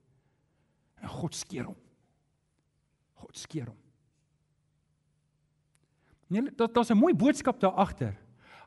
[1.02, 1.78] En God skeer hom.
[3.14, 3.80] God skeer hom.
[6.26, 8.16] Nee, dit daar's 'n mooi boodskap daar agter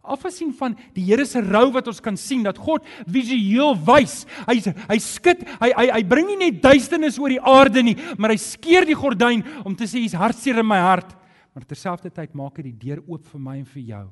[0.07, 4.25] afgesien van die Here se rou wat ons kan sien dat God visueel wys.
[4.47, 8.33] Hy hy skud, hy hy hy bring nie net duisternis oor die aarde nie, maar
[8.33, 11.13] hy skeer die gordyn om te sê hier's hartseer in my hart.
[11.53, 14.05] Maar terselfdertyd maak hy die deur oop vir my en vir jou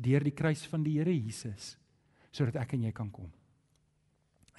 [0.00, 1.76] deur die kruis van die Here Jesus
[2.30, 3.26] sodat ek en jy kan kom.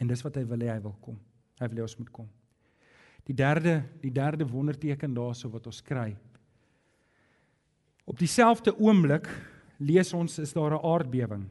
[0.02, 1.16] En dis wat hy wil hê hy wil kom.
[1.62, 2.28] Hy wil hê ons moet kom.
[3.30, 6.10] Die derde die derde wonderteken daarso wat ons kry.
[8.10, 9.30] Op dieselfde oomblik
[9.82, 11.48] lees ons is daar 'n aardbewing.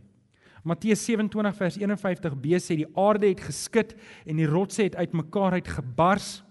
[0.63, 3.95] Matteus 27 vers 51b sê die aarde het geskit
[4.27, 6.43] en die rotse het uitmekaar uitgebars.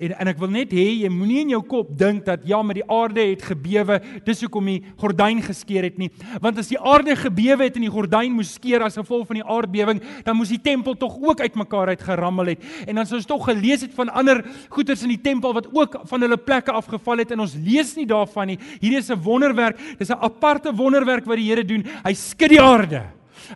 [0.00, 2.78] En en ek wil net hê jy moenie in jou kop dink dat ja, met
[2.78, 6.08] die aarde het gebewe, dis hoekom die gordyn geskeur het nie.
[6.40, 9.44] Want as die aarde gebewe het en die gordyn moes skeur as gevolg van die
[9.44, 12.64] aardbewing, dan moes die tempel tog ook uitmekaar uitgerammel het.
[12.86, 14.40] En dan sou ons tog gelees het van ander
[14.72, 18.08] goederes in die tempel wat ook van hulle plekke afgeval het en ons lees nie
[18.08, 18.58] daarvan nie.
[18.80, 19.76] Hierdie is 'n wonderwerk.
[19.98, 21.84] Dis 'n aparte wonderwerk wat die Here doen.
[22.04, 23.04] Hy skud die aarde.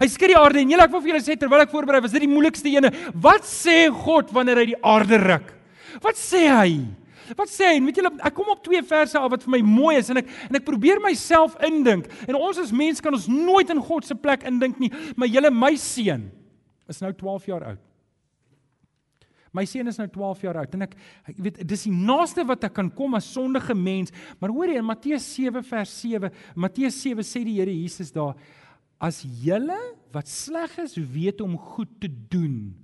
[0.01, 2.13] Hy skud die aarde en julle ek wil vir julle sê terwyl ek voorberei was
[2.13, 2.93] dit die moeilikste ene.
[3.15, 5.54] Wat sê God wanneer hy die aarde ruk?
[6.03, 6.71] Wat sê hy?
[7.39, 7.81] Wat sê hy?
[7.87, 10.29] Weet julle, ek kom op twee verse af wat vir my mooi is en ek
[10.49, 12.11] en ek probeer myself indink.
[12.29, 15.53] En ons as mens kan ons nooit in God se plek indink nie, maar julle
[15.55, 16.29] my seun
[16.91, 17.83] is nou 12 jaar oud.
[19.55, 20.97] My seun is nou 12 jaar oud en ek
[21.31, 24.13] ek weet dis die naaste wat ek kan kom as sondige mens.
[24.43, 28.35] Maar hoor jy in Matteus 7 vers 7, Matteus 7 sê die Here Jesus daar
[29.03, 29.79] as julle
[30.15, 32.75] wat sleg is weet om goed te doen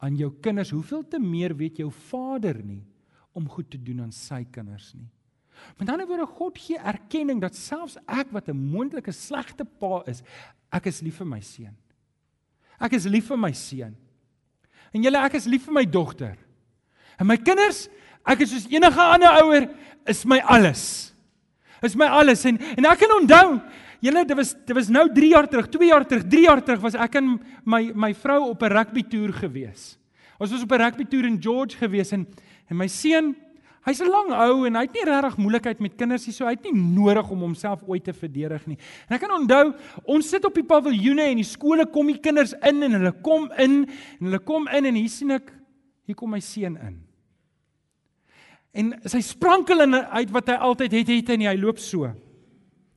[0.00, 2.82] aan jou kinders, hoeveel te meer weet jou Vader nie
[3.36, 5.08] om goed te doen aan sy kinders nie.
[5.76, 10.22] Met ander woorde, God gee erkenning dat selfs ek wat 'n moontlike slegte pa is,
[10.72, 11.76] ek is lief vir my seun.
[12.80, 13.96] Ek is lief vir my seun.
[14.92, 16.36] En julle, ek is lief vir my dogter.
[17.18, 17.88] En my kinders,
[18.26, 19.68] ek is soos enige ander ouer,
[20.06, 21.12] is my alles.
[21.82, 23.60] Is my alles en en ek kan onthou
[24.00, 26.80] Julle dit was dit was nou 3 jaar terug, 2 jaar terug, 3 jaar terug
[26.80, 27.34] was ek en
[27.68, 29.98] my my vrou op 'n rugby toer gewees.
[30.40, 32.26] Ons was op 'n rugby toer in George gewees en
[32.70, 33.34] en my seun,
[33.84, 36.52] hy's 'n lang ou en hy het nie regtig moeilikheid met kinders nie, so hy
[36.52, 38.78] het nie nodig om homself ooit te verdedig nie.
[39.08, 42.54] En ek kan onthou, ons sit op die paviljoene en die skole kom die kinders
[42.62, 43.88] in en hulle kom in
[44.20, 45.52] en hulle kom in en hier sien ek
[46.06, 47.00] hier kom my seun in.
[48.72, 52.12] En sy sprankel in uit wat hy altyd het het en hy loop so.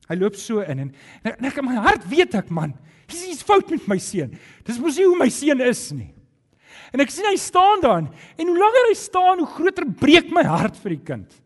[0.08, 0.90] Hy loop so in en,
[1.24, 2.74] en ek in my hart weet ek man,
[3.08, 4.34] dis iets fout met my seun.
[4.66, 6.10] Dis mos nie hoe my seun is nie.
[6.94, 10.44] En ek sien hy staan daar en hoe langer hy staan, hoe groter breek my
[10.46, 11.40] hart vir die kind.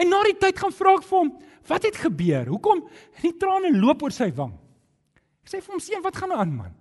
[0.00, 1.34] En na die tyd gaan vra ek vir hom,
[1.68, 2.48] wat het gebeur?
[2.48, 2.80] Hoekom
[3.20, 4.54] die trane loop oor sy wang?
[5.44, 6.72] Ek sê vir hom, seun, wat gaan aan man?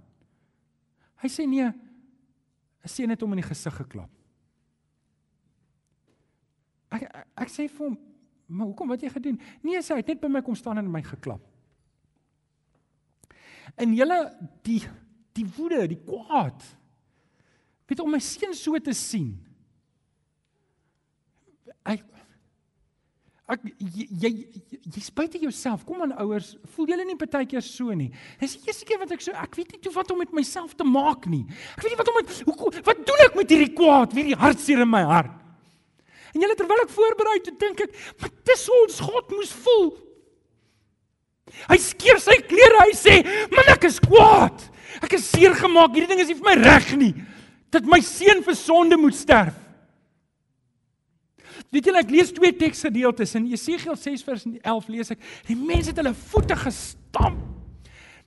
[1.23, 4.11] Hy sê nee, 'n seun het hom in die gesig geklap.
[6.91, 7.97] Ek ek, ek sê vir hom,
[8.47, 9.39] Maar hoekom wat jy gedoen?
[9.65, 11.43] Nee, sy het net by my kom staan en my geklap.
[13.75, 14.17] in julle
[14.65, 14.81] die
[15.37, 16.63] die woede, die kwaad.
[17.85, 19.35] Weet om my seun so te sien.
[21.85, 22.01] Ek
[23.47, 24.31] ek jy jy,
[24.95, 25.85] jy spyt jouself.
[25.87, 28.09] Kom aan ouers, voel julle nie partykeer so nie.
[28.41, 30.73] Dis die eerste keer wat ek so ek weet nie toe wat om met myself
[30.75, 31.45] te maak nie.
[31.77, 34.83] Ek weet nie wat om met hoe wat doen ek met hierdie kwaad, hierdie hartseer
[34.83, 35.35] in my hart.
[36.37, 39.87] En julle terwyl ek voorberei toe dink ek, maar dis hoe ons God moes voel.
[41.65, 43.15] Hy skeer sy klere, hy sê,
[43.49, 44.61] "Man, ek is kwaad.
[45.01, 45.95] Ek is seer gemaak.
[45.95, 47.15] Hierdie ding is nie vir my reg nie.
[47.71, 49.55] Dat my seun vir sonde moet sterf."
[51.71, 55.89] Weet julle ek lees twee teksgedeeltes in Jesegiel 6 vers 11 lees ek die mense
[55.89, 57.56] het hulle voete gestamp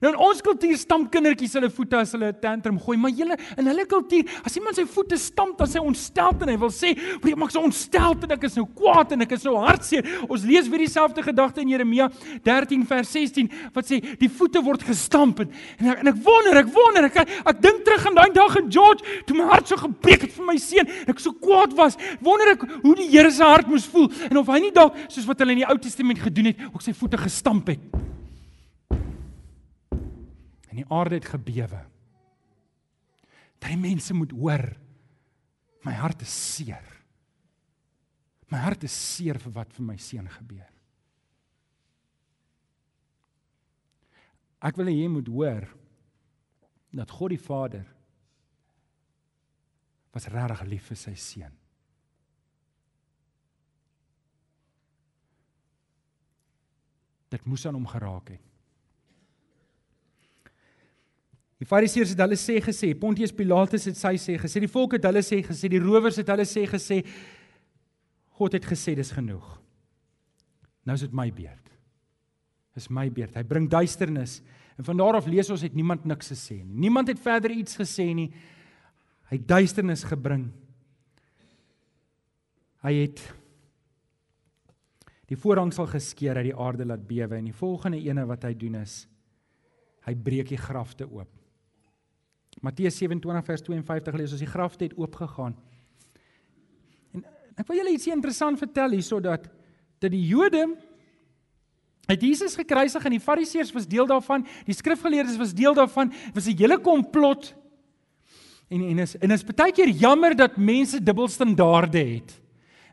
[0.01, 3.37] Nou in ons kultuur stamp kindertjies hulle voete as hulle 'n tantrum gooi, maar julle
[3.59, 6.97] in hulle kultuur, as iemand sy voete stamp, dan sy ontsteld en hy wil sê,
[7.21, 10.43] "Broer, maak so ontsteld en ek is nou kwaad en ek is nou hartseer." Ons
[10.43, 12.09] lees weer dieselfde gedagte in Jeremia
[12.43, 16.73] 13 vers 16 wat sê, "Die voete word gestamp." En ek, en ek wonder, ek
[16.73, 20.23] wonder, ek ek dink terug aan daai dag in George toe my hart so gebreek
[20.23, 21.99] het vir my seun, ek so kwaad was.
[22.23, 25.27] Wonder ek hoe die Here se hart moes voel en of hy nie dalk soos
[25.27, 27.81] wat hulle in die Ou Testament gedoen het, ook sy voete gestamp het
[30.71, 31.83] en die aarde het gebewe.
[33.59, 34.65] Dat die mense moet hoor
[35.85, 36.87] my hart is seer.
[38.51, 40.69] My hart is seer vir wat vir my seun gebeur.
[44.61, 45.67] Ek wil hê jy moet hoor
[46.93, 47.87] dat God die Vader
[50.13, 51.57] was regtig lief vir sy seun.
[57.31, 58.50] Dit moes aan hom geraak het.
[61.61, 65.05] Die Fariseërs het hulle sê gesê, Pontius Pilatus het sy sê gesê, die volk het
[65.05, 67.03] hulle sê gesê, die rowers het hulle sê gesê,
[68.41, 69.45] God het gesê dis genoeg.
[70.89, 71.67] Nou is dit my beurt.
[72.79, 73.37] Dis my beurt.
[73.37, 74.39] Hy bring duisternis
[74.81, 76.87] en van daar af lees ons het niemand niks gesê nie.
[76.87, 78.31] Niemand het verder iets gesê nie.
[79.29, 80.47] Hy het duisternis gebring.
[82.81, 83.21] Hy het
[85.29, 88.81] die voorhangsel geskeur uit die aarde laat bewe en die volgende ene wat hy doen
[88.81, 89.03] is
[90.09, 91.40] hy breek die grafte oop.
[92.61, 95.55] Matteus 27 vers 52 lees ons die grafte het oopgegaan.
[97.17, 97.25] En
[97.57, 99.49] ek wil julle ietsie interessant vertel hierso dat
[100.01, 100.65] dat die Jode
[102.09, 106.49] het Jesus gekruisig en die Fariseërs was deel daarvan, die skrifgeleerdes was deel daarvan, was
[106.49, 107.55] 'n hele komplot.
[108.69, 112.41] En en is en is baie keer jammer dat mense dubbelstandaarde het.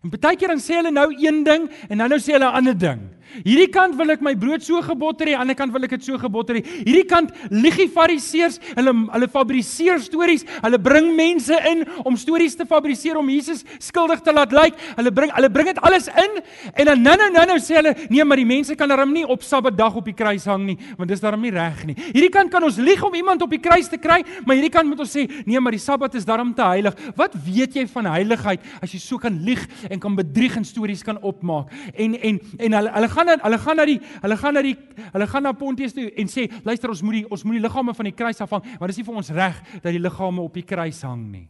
[0.03, 2.57] En baie keer dan sê hulle nou een ding en dan nou sê hulle 'n
[2.59, 3.01] ander ding.
[3.43, 5.95] Hierdie kant wil ek my brood so gebotter hê, aan die ander kant wil ek
[5.97, 6.63] dit so gebotter hê.
[6.85, 10.45] Hierdie kant lieg die fariseërs, hulle hulle fabriseer stories.
[10.63, 14.77] Hulle bring mense in om stories te fabriseer om Jesus skuldig te laat lyk.
[14.97, 16.39] Hulle bring hulle bring dit alles in
[16.73, 19.25] en dan nou nou nou nou sê hulle nee, maar die mense kan darm nie
[19.25, 21.95] op Sabbatdag op die kruis hang nie, want dis darm nie reg nie.
[22.11, 24.89] Hierdie kant kan ons lieg om iemand op die kruis te kry, maar hierdie kant
[24.89, 26.97] moet ons sê nee, maar die Sabbat is darm te heilig.
[27.17, 31.03] Wat weet jy van heiligheid as jy so kan lieg en kan bedrieg en stories
[31.05, 31.71] kan opmaak?
[31.95, 34.75] En en en hulle hulle gaan na hulle gaan na die hulle gaan na die
[35.13, 37.95] hulle gaan na Pontius toe en sê luister ons moet die ons moet die liggame
[37.97, 40.57] van die kruis afhang want dit is nie vir ons reg dat die liggame op
[40.57, 41.47] die kruis hang nie.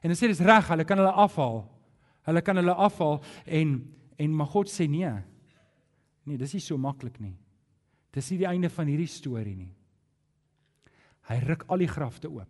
[0.00, 1.60] En hulle sê dis reg, hulle kan hulle afhaal.
[2.28, 3.80] Hulle kan hulle afhaal en
[4.20, 5.12] en maar God sê nee.
[6.28, 7.36] Nee, dis nie so maklik nie.
[8.12, 9.72] Dis nie die einde van hierdie storie nie.
[11.30, 12.48] Hy ruk al die grafte oop.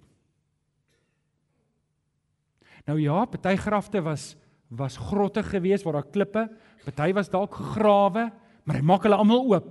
[2.89, 4.35] Nou ja, party grafte was
[4.71, 6.45] was grotte geweest waar daar klippe,
[6.85, 8.29] party was dalk gegrawe,
[8.65, 9.67] maar hy maak hulle almal oop.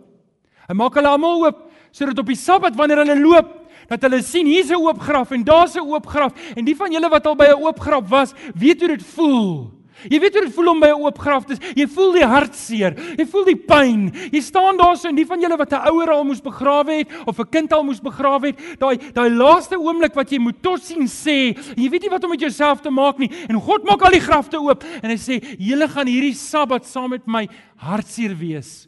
[0.67, 3.47] Hy maak hulle almal oop sodat op die Sabbat wanneer hulle loop,
[3.89, 6.91] dat hulle sien hier's 'n oop graf en daar's 'n oop graf en die van
[6.91, 9.78] julle wat al by 'n oop graf was, weet hoe dit voel.
[10.07, 11.73] Jy weet hoe dit voel om by 'n oop graf te wees.
[11.75, 12.93] Jy voel die hartseer.
[13.17, 14.11] Jy voel die pyn.
[14.31, 17.09] Jy staan daar so en die van julle wat 'n ouer al moes begrawe het
[17.25, 20.81] of 'n kind al moes begrawe het, daai daai laaste oomblik wat jy moet tot
[20.81, 23.29] sien sê, jy weet nie wat om met jouself te maak nie.
[23.49, 27.09] En God maak al die grafte oop en hy sê, "Julle gaan hierdie Sabbat saam
[27.09, 28.87] met my hartseer wees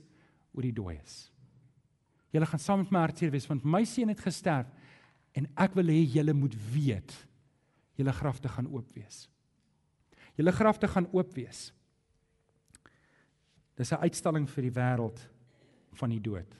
[0.55, 1.31] oor die dooies."
[2.33, 4.65] Julle gaan saam met my hartseer wees want my seun het gesterf
[5.35, 7.27] en ek wil hê julle moet weet
[7.97, 9.27] julle grafte gaan oop wees.
[10.39, 11.73] Julle grafte gaan oop wees.
[13.75, 15.19] Dis 'n uitstalling vir die wêreld
[15.93, 16.55] van die dood.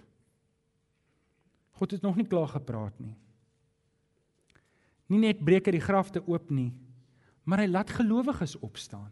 [1.71, 3.15] God het nog nie klaar gepraat nie.
[5.07, 6.73] Nie net breek hy die grafte oop nie,
[7.43, 9.11] maar hy laat gelowiges opstaan.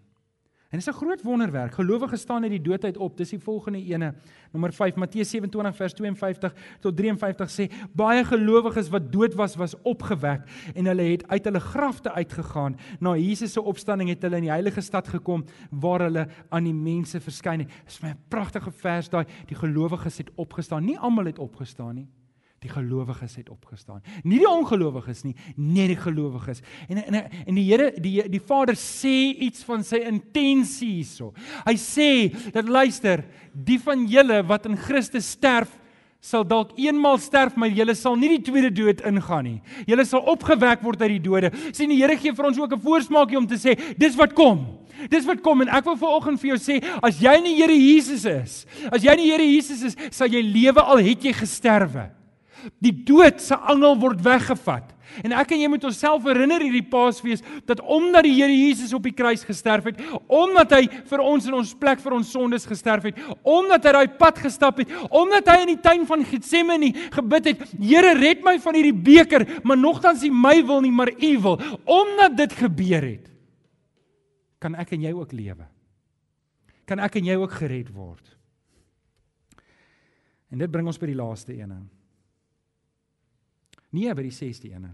[0.69, 1.73] En dit is 'n groot wonderwerk.
[1.73, 3.17] Gelowiges staan uit die dood uit op.
[3.17, 4.13] Dis die volgende ene.
[4.51, 9.82] Nommer 5 Matteus 27 vers 52 tot 53 sê baie gelowiges wat dood was was
[9.82, 10.41] opgewek
[10.75, 12.77] en hulle het uit hulle grafte uitgegaan.
[12.99, 16.73] Na Jesus se opstanding het hulle in die heilige stad gekom waar hulle aan die
[16.73, 17.71] mense verskyn het.
[17.86, 19.25] Dis my pragtige vers daai.
[19.45, 20.86] Die gelowiges het opgestaan.
[20.86, 22.08] Nie almal het opgestaan nie.
[22.60, 24.02] Die gelowiges het opgestaan.
[24.24, 26.60] Nie die ongelowiges nie, net die gelowiges.
[26.89, 31.32] En en en die Here die die Vader sê iets van sy intensie hierso.
[31.65, 32.10] Hy sê
[32.52, 35.72] dat luister, die van julle wat in Christus sterf,
[36.19, 39.60] sal dalk eenmal sterf, maar julle sal nie die tweede dood ingaan nie.
[39.88, 41.54] Julle sal opgewek word uit die dode.
[41.72, 44.67] Sien die Here gee vir ons ook 'n voorsmaakie om te sê, dis wat kom.
[45.10, 47.74] Dis wat kom en ek wil vanoggend vir jou sê, as jy in die Here
[47.74, 51.32] Jesus is, as jy in die Here Jesus is, sal jy lewe al het jy
[51.32, 52.18] gesterwe.
[52.84, 54.95] Die dood se angel word weggevat.
[55.26, 59.08] En ek en jy moet onsself herinner hierdie Paasfees dat omdat die Here Jesus op
[59.08, 63.10] die kruis gesterf het, omdat hy vir ons in ons plek vir ons sondes gesterf
[63.10, 67.52] het, omdat hy daai pad gestap het, omdat hy in die tuin van Getsemane gebid
[67.54, 71.34] het, Here red my van hierdie beker, maar nogtans nie my wil nie, maar U
[71.43, 71.60] wil.
[71.89, 73.30] Omdat dit gebeur het,
[74.62, 75.65] kan ek en jy ook lewe.
[76.89, 78.36] Kan ek en jy ook gered word.
[80.50, 81.74] En dit bring ons by die laaste een.
[83.89, 84.93] Nee, by die 6de ene.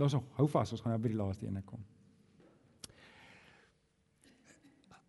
[0.00, 1.82] Nog, hou vas, ons gaan nou by die laaste ene kom.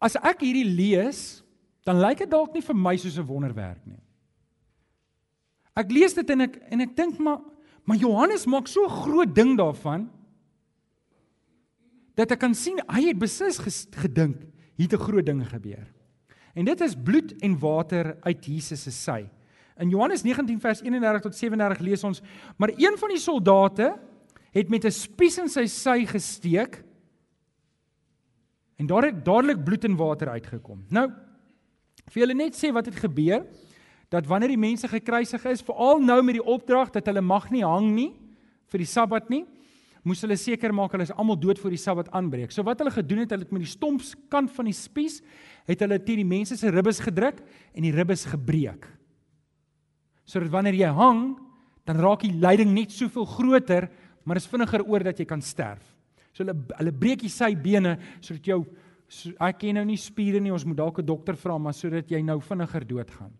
[0.04, 1.41] As ek hierdie lees,
[1.88, 4.02] dan lyk dit dalk nie vir my soos 'n wonderwerk nie.
[5.76, 7.41] Ek lees dit en ek en ek dink maar
[7.86, 10.10] maar Johannes maak so groot ding daarvan
[12.15, 13.60] dat ek kan sien hy het beslis
[13.91, 14.46] gedink
[14.78, 15.88] hier 'n groot ding gebeur.
[16.56, 19.30] En dit is bloed en water uit Jesus se sy.
[19.81, 22.21] In Johannes 19 vers 31 tot 37 lees ons:
[22.57, 23.95] "Maar een van die soldate
[24.53, 26.83] het met 'n spies in sy sy gesteek
[28.77, 31.12] en daar het dadelik bloed en water uitgekom." Nou,
[32.09, 33.45] vir julle net sê wat het gebeur
[34.09, 37.63] dat wanneer die mense gekruisig is, veral nou met die opdrag dat hulle mag nie
[37.63, 38.13] hang nie
[38.67, 39.45] vir die Sabbat nie,
[40.03, 42.51] moes hulle seker maak hulle is almal dood voor die Sabbat aanbreek.
[42.51, 45.21] So wat hulle gedoen het, hulle het met die stompskant van die spies
[45.65, 47.41] het hulle teen die mense se ribbes gedruk
[47.73, 48.86] en die ribbes gebreek
[50.25, 51.23] sodat wanneer jy hang,
[51.88, 53.89] dan raak die lyding net soveel groter,
[54.23, 55.83] maar is vinniger oor dat jy kan sterf.
[56.33, 58.63] So hulle hulle breek die sy bene sodat jou
[59.12, 62.09] so, ek ken nou nie spiere nie, ons moet dalk 'n dokter vra maar sodat
[62.09, 63.31] jy nou vinniger doodgaan.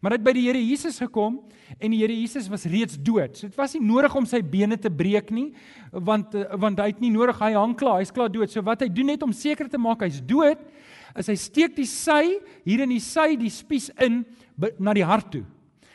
[0.00, 1.40] Maar dit by die Here Jesus gekom
[1.80, 3.36] en die Here Jesus was reeds dood.
[3.36, 5.54] So dit was nie nodig om sy bene te breek nie,
[5.92, 8.50] want want hy het nie nodig hy hang klaar, hy's klaar dood.
[8.50, 10.58] So wat hy doen net om seker te maak hy's dood,
[11.16, 14.24] is hy steek die sy hier in die sy die spies in
[14.78, 15.44] na die hart toe.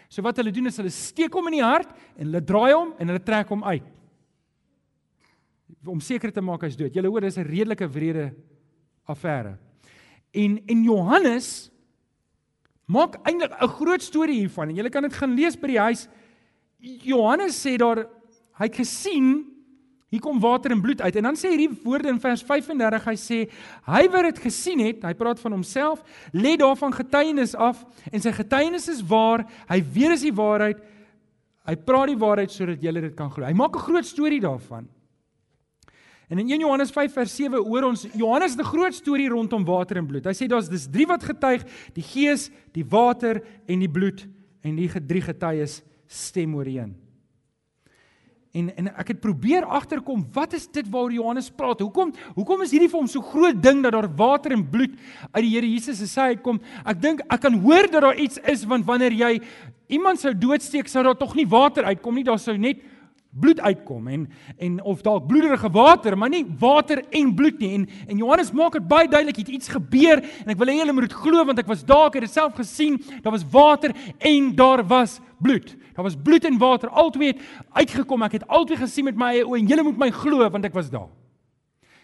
[0.09, 2.93] So wat hulle doen is hulle steek hom in die hart en hulle draai hom
[2.97, 3.87] en hulle trek hom uit.
[5.87, 6.95] Om seker te maak hy's dood.
[6.95, 8.33] Julle hoor dis 'n redelike wrede
[9.07, 9.57] affære.
[10.33, 11.71] En en Johannes
[12.87, 16.07] maak eintlik 'n groot storie hiervan en julle kan dit gaan lees by die huis.
[16.79, 18.07] Johannes sê daar
[18.57, 19.56] hy het gesien
[20.07, 21.15] Hier kom water en bloed uit.
[21.19, 23.39] En dan sê hierdie woorde in vers 35, hy sê
[23.89, 28.31] hy wat dit gesien het, hy praat van homself, lê daarvan getuienis af en sy
[28.31, 29.43] getuienis is waar.
[29.67, 30.79] Hy weet dis die waarheid.
[31.67, 33.43] Hy praat die waarheid sodat julle dit kan glo.
[33.43, 34.87] Hy maak 'n groot storie daarvan.
[36.29, 39.65] En in 1 Johannes 5 vers 7 hoor ons Johannes het 'n groot storie rondom
[39.65, 40.25] water en bloed.
[40.25, 44.27] Hy sê daar's dis drie wat getuig, die Gees, die water en die bloed
[44.61, 47.06] en die drie getuies stem ooreen.
[48.55, 51.81] En en ek het probeer agterkom wat is dit waaroor Johannes praat?
[51.83, 54.95] Hoekom hoekom is hierdie vir hom so groot ding dat daar water en bloed
[55.33, 56.61] uit die Here Jesus se sy uitkom?
[56.85, 59.33] Ek dink ek kan hoor dat daar iets is want wanneer jy
[59.87, 62.83] iemand sou doodsteek sou daar tog nie water uitkom nie, daar sou net
[63.39, 67.73] bloed uitkom en en of dalk bloederige water, maar nie water en bloed nie.
[67.73, 70.93] En en Johannes maak dit baie duidelik het iets gebeur en ek wil hê julle
[70.93, 72.97] moet dit glo want ek was daar, ek het dit self gesien.
[73.21, 75.75] Daar was water en daar was bloed.
[75.93, 78.23] Daar was bloed en water, albei het uitgekom.
[78.23, 80.75] Ek het albei gesien met my eie oë en julle moet my glo want ek
[80.77, 81.09] was daar.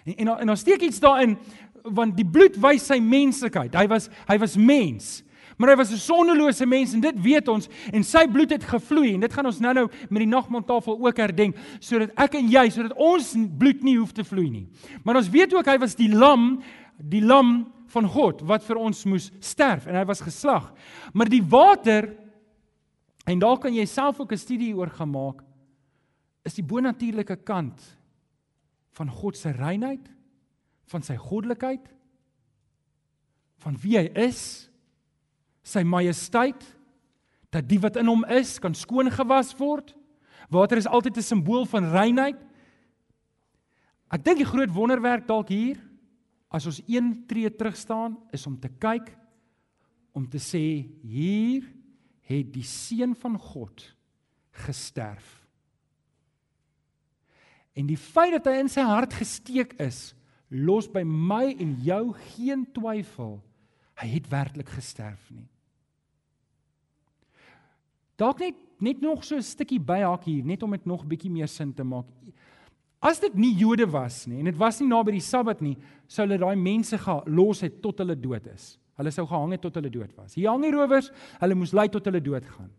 [0.04, 1.38] En en en daar steek iets daarin
[1.84, 3.76] want die bloed wys sy menslikheid.
[3.76, 5.22] Hy was hy was mens.
[5.58, 9.13] Maar hy was 'n sondelose mens en dit weet ons en sy bloed het gevloei
[9.13, 12.94] en dit gaan ons nou-nou met die nagmaaltafel ook herdenk sodat ek en jy sodat
[12.98, 14.68] ons bloed nie hoef te vloei nie.
[15.04, 16.62] Maar ons weet ook hy was die lam,
[16.98, 20.74] die lam van God wat vir ons moes sterf en hy was geslag.
[21.13, 22.18] Maar die water
[23.26, 25.44] en daar kan jy self ook 'n studie oor gemaak
[26.44, 27.80] is die bonatuurlike kant
[28.92, 30.10] van God se reinheid,
[30.86, 31.88] van sy goddelikheid,
[33.63, 34.69] van wie hy is
[35.64, 36.64] sy majesteit
[37.54, 39.94] dat die wat in hom is kan skoon gewas word.
[40.52, 42.40] Water is altyd 'n simbool van reinheid.
[44.12, 45.80] Ek dink die groot wonderwerk dalk hier
[46.52, 49.16] as ons een tree terug staan is om te kyk
[50.14, 51.66] om te sê hier
[52.30, 53.96] het die seun van God
[54.66, 55.42] gesterf.
[57.74, 60.14] En die feit dat hy in sy hart gesteek is,
[60.54, 63.42] los by my en jou geen twyfel
[63.98, 65.50] hy het werklik gesterf nie.
[68.20, 71.48] Dalk net net nog so 'n stukkie byhak hier, net om dit nog bietjie meer
[71.48, 72.06] sin te maak.
[73.02, 76.26] As dit nie Jode was nie en dit was nie naby die Sabbat nie, sou
[76.26, 78.78] hulle daai mense gelos het tot hulle dood is.
[78.98, 80.36] Hulle sou gehang het tot hulle dood was.
[80.36, 82.70] Hier hang die rowers, hulle moes ly tot hulle dood gaan.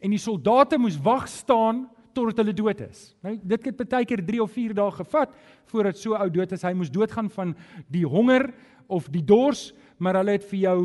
[0.00, 3.14] En die soldate moes wag staan totdat hulle dood is.
[3.22, 5.34] Nou dit het baie keer 3 of 4 dae gevat
[5.70, 6.64] voordat so ou dood is.
[6.66, 7.54] Hy moes doodgaan van
[7.90, 8.48] die honger
[8.88, 10.78] of die dors, maar hulle het vir jou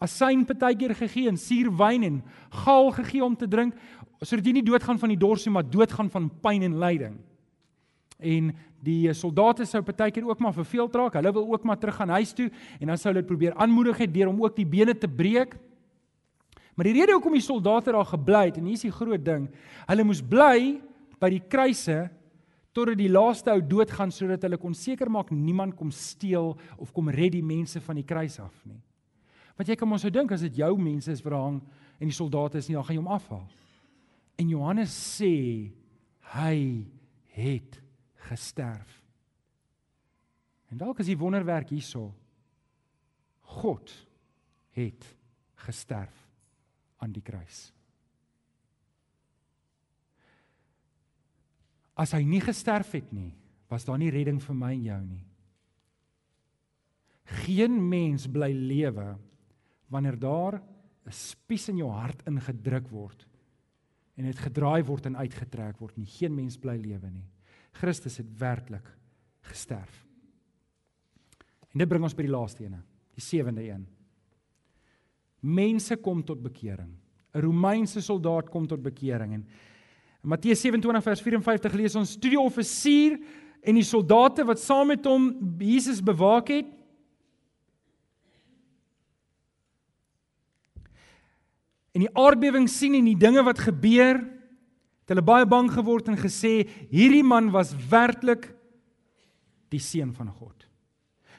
[0.00, 2.20] asyn partykeer gegee en suurwyn en
[2.64, 3.76] gaal gegee om te drink
[4.20, 7.16] sodat jy nie doodgaan van die dors nie maar doodgaan van pyn en lyding.
[8.20, 8.50] En
[8.84, 11.16] die soldate sou partykeer ook maar verveeld raak.
[11.16, 14.12] Hulle wil ook maar terug gaan huis toe en dan sou hulle probeer aanmoedig het
[14.14, 15.56] deur om ook die bene te breek.
[16.76, 19.50] Maar die rede hoekom die soldate daar gebly het en hier is die groot ding,
[19.88, 20.80] hulle moes bly
[21.20, 22.06] by die kruise
[22.72, 27.10] totdat die laaste ou doodgaan sodat hulle kon seker maak niemand kom steel of kom
[27.12, 28.78] red die mense van die kruis af nie.
[29.60, 31.58] Want jy kan mos sou dink as dit jou mense is wat hang
[32.00, 33.44] en die soldate is nie, dan gaan jy hom afhaal.
[34.40, 35.34] En Johannes sê
[36.32, 36.56] hy
[37.36, 37.76] het
[38.30, 38.96] gesterf.
[40.72, 42.06] En dalk is die wonderwerk hierso.
[43.60, 43.92] God
[44.80, 45.04] het
[45.66, 46.24] gesterf
[47.04, 47.66] aan die kruis.
[52.00, 53.34] As hy nie gesterf het nie,
[53.68, 55.26] was daar nie redding vir my en jou nie.
[57.44, 59.18] Geen mens bly lewe
[59.90, 60.60] wanneer daar
[61.06, 63.26] 'n spies in jou hart ingedruk word
[64.16, 67.26] en dit gedraai word en uitgetrek word nie geen mens bly lewe nie.
[67.72, 68.86] Christus het werklik
[69.40, 70.06] gesterf.
[71.72, 72.82] En dit bring ons by die laaste ene
[73.14, 73.86] die sewende een.
[75.40, 76.90] Mense kom tot bekering.
[77.34, 79.46] 'n Romeinse soldaat kom tot bekering en
[80.22, 83.18] in Matteus 27 vers 54 lees ons toe die offisier
[83.62, 86.66] en die soldate wat saam met hom Jesus bewaak het
[91.94, 96.18] en die aardbewing sien en die dinge wat gebeur, het hulle baie bang geword en
[96.20, 96.62] gesê
[96.92, 98.52] hierdie man was werklik
[99.70, 100.54] die seun van God.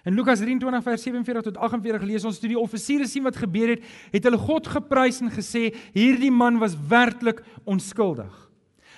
[0.07, 3.75] In Lukas 23 vers 47 tot 48 lees ons toe die offisiere sien wat gebeur
[3.75, 8.31] het, het hulle God geprys en gesê hierdie man was werklik onskuldig.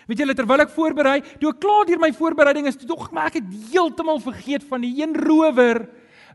[0.08, 3.30] Weet julle terwyl ek voorberei, toe ek klaar deur my voorbereiding is, toe tog maar
[3.32, 5.84] ek het heeltemal vergeet van die een rower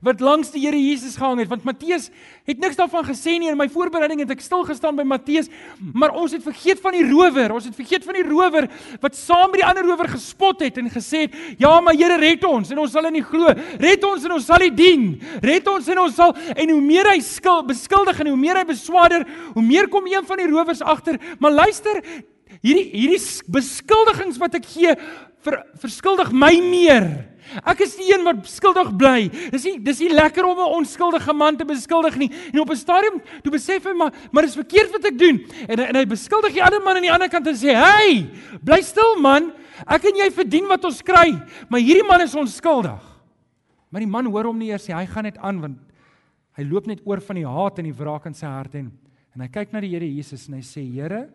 [0.04, 1.48] wat langs die Here Jesus gehang het.
[1.48, 2.10] Want Matteus
[2.48, 3.50] het niks daarvan gesê nie.
[3.50, 5.50] In my voorbereiding het ek stil gestaan by Matteus.
[5.92, 7.54] Maar ons het vergeet van die rower.
[7.54, 8.68] Ons het vergeet van die rower
[9.00, 12.44] wat saam met die ander rower gespot het en gesê het ja maar Here red
[12.46, 13.54] ons en ons sal in U glo.
[13.80, 15.10] Red ons en ons sal U dien.
[15.42, 18.66] Red ons en ons sal en hoe meer hy skil beskuldig en hoe meer hy
[18.68, 22.02] beswaarder hoe meer kom een van die rowers agter maar luister
[22.62, 24.94] hierdie hierdie beskuldigings wat ek gee
[25.44, 27.08] ver, verskuldig my meer
[27.64, 29.28] Ek is die een wat skuldig bly.
[29.52, 32.30] Dis nie dis nie lekker om 'n onskuldige man te beskuldig nie.
[32.52, 35.46] En op 'n stadium toe besef hy maar maar dis verkeerd wat ek doen.
[35.68, 38.28] En en hy beskuldig die ander man aan die ander kant en sê: "Hey,
[38.62, 39.52] bly stil man.
[39.86, 43.00] Ek en jy verdien wat ons kry, maar hierdie man is onskuldig."
[43.90, 44.94] Maar die man hoor hom nie eers nie.
[44.94, 45.78] Hy gaan net aan want
[46.56, 48.92] hy loop net oor van die haat en die wraak in sy hart en
[49.34, 51.28] en hy kyk na die Here Jesus en hy sê: "Here,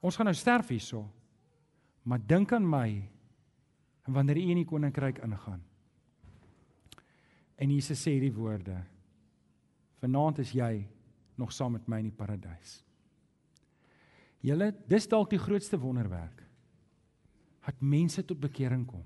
[0.00, 1.04] ons gaan nou sterf hierso.
[2.08, 2.88] Maar dink aan my
[4.08, 5.60] wanneer u in die koninkryk ingaan.
[7.58, 8.78] En Jesus sê hierdie woorde:
[10.00, 10.86] Vanaand is jy
[11.36, 12.78] nog saam met my in die paradys.
[14.40, 16.44] Julle, dis dalk die grootste wonderwerk.
[17.66, 19.04] Dat mense tot bekering kom.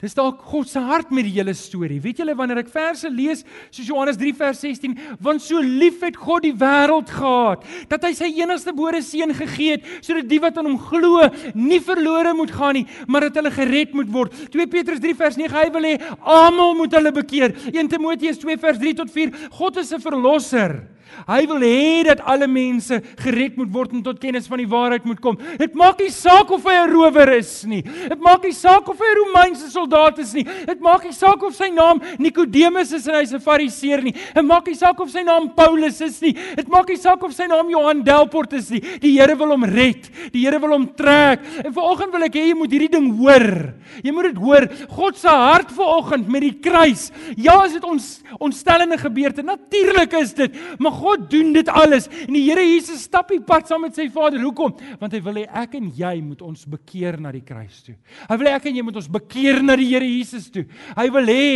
[0.00, 1.98] Dis dalk God se hart met die hele storie.
[2.00, 6.16] Weet julle wanneer ek verse lees soos Johannes 3 vers 16, want so lief het
[6.16, 10.56] God die wêreld gehad dat hy sy enigste gebore seun gegee het sodat die wat
[10.56, 14.36] aan hom glo nie verlore moet gaan nie, maar dat hulle gered moet word.
[14.54, 17.52] 2 Petrus 3 vers 9 hy wil hê almal moet hulle bekeer.
[17.74, 20.80] 1 Timoteus 2 vers 3 tot 4 God is 'n verlosser.
[21.28, 25.04] Hy wil hê dat alle mense gered moet word en tot kennis van die waarheid
[25.04, 25.38] moet kom.
[25.58, 27.82] Dit maak nie saak of hy 'n rower is nie.
[27.82, 30.44] Dit maak nie saak of hy 'n Romeinse soldaat is nie.
[30.44, 34.12] Dit maak nie saak of sy naam Nikodemus is en hy's 'n Fariseer nie.
[34.12, 36.32] Dit maak nie saak of sy naam Paulus is nie.
[36.32, 38.80] Dit maak nie saak of sy naam Johan Delport is nie.
[38.80, 40.08] Die Here wil hom red.
[40.32, 41.40] Die Here wil hom trek.
[41.64, 43.74] En vanoggend wil ek hê jy moet hierdie ding hoor.
[44.02, 44.68] Jy moet dit hoor.
[44.88, 47.10] God se hart vanoggend met die kruis.
[47.36, 49.42] Ja, is dit ons ontstellende gebeurte.
[49.42, 50.54] Natuurlik is dit.
[50.78, 54.08] Maar God doen dit alles en die Here Jesus stap die pad saam met sy
[54.12, 54.40] Vader.
[54.44, 54.74] Hoekom?
[55.00, 57.96] Want hy wil hê ek en jy moet ons bekeer na die kruis toe.
[58.28, 60.66] Hy wil hê ek en jy moet ons bekeer na die Here Jesus toe.
[60.96, 61.54] Hy wil hê.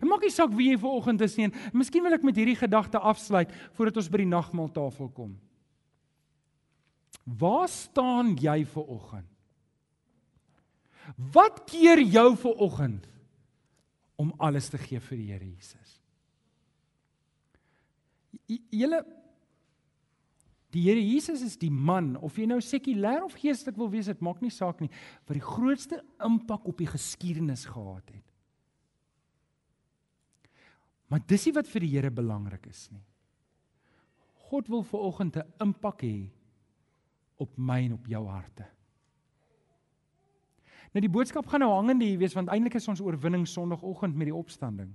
[0.00, 1.50] En maak nie saak wie jy vanoggend is nie.
[1.76, 5.34] Miskien wil ek met hierdie gedagte afsluit voordat ons by die nagmaaltafel kom.
[7.24, 9.28] Waar staan jy vanoggend?
[11.32, 13.06] Wat keer jou vanoggend
[14.20, 15.89] om alles te gee vir die Here Jesus?
[18.50, 19.04] Julle
[20.70, 24.20] Die Here Jesus is die man of jy nou sekulêr of geestelik wil wees, dit
[24.22, 24.90] maak nie saak nie,
[25.26, 28.26] wat die grootste impak op die geskiedenis gehad het.
[31.10, 33.02] Maar dis nie wat vir die Here belangrik is nie.
[34.50, 36.30] God wil ver oggend 'n impak hê
[37.38, 38.66] op my en op jou harte.
[40.94, 44.26] Nou die boodskap gaan nou hangende hier wees want eintlik is ons oorwinning Sondagoggend met
[44.26, 44.94] die opstanding.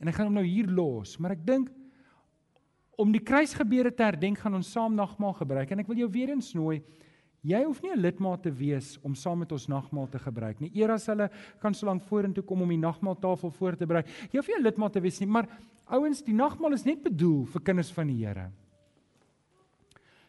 [0.00, 1.70] En ek gaan hom nou hier los, maar ek dink
[2.96, 5.70] om die kruisgebeure te herdenk gaan ons saam nagmaal gebruik.
[5.70, 6.82] En ek wil jou weer eens nooi
[7.44, 10.70] jy hoef nie 'n lidmaat te wees om saam met ons nagmaal te gebruik nie.
[10.74, 11.30] Eers hulle
[11.60, 14.62] kan so lank vorentoe kom om die nagmaaltafel voor te berei jy hoef nie 'n
[14.62, 15.48] lidmaat te wees nie maar
[15.86, 18.50] ouens die nagmaal is net bedoel vir kinders van die Here.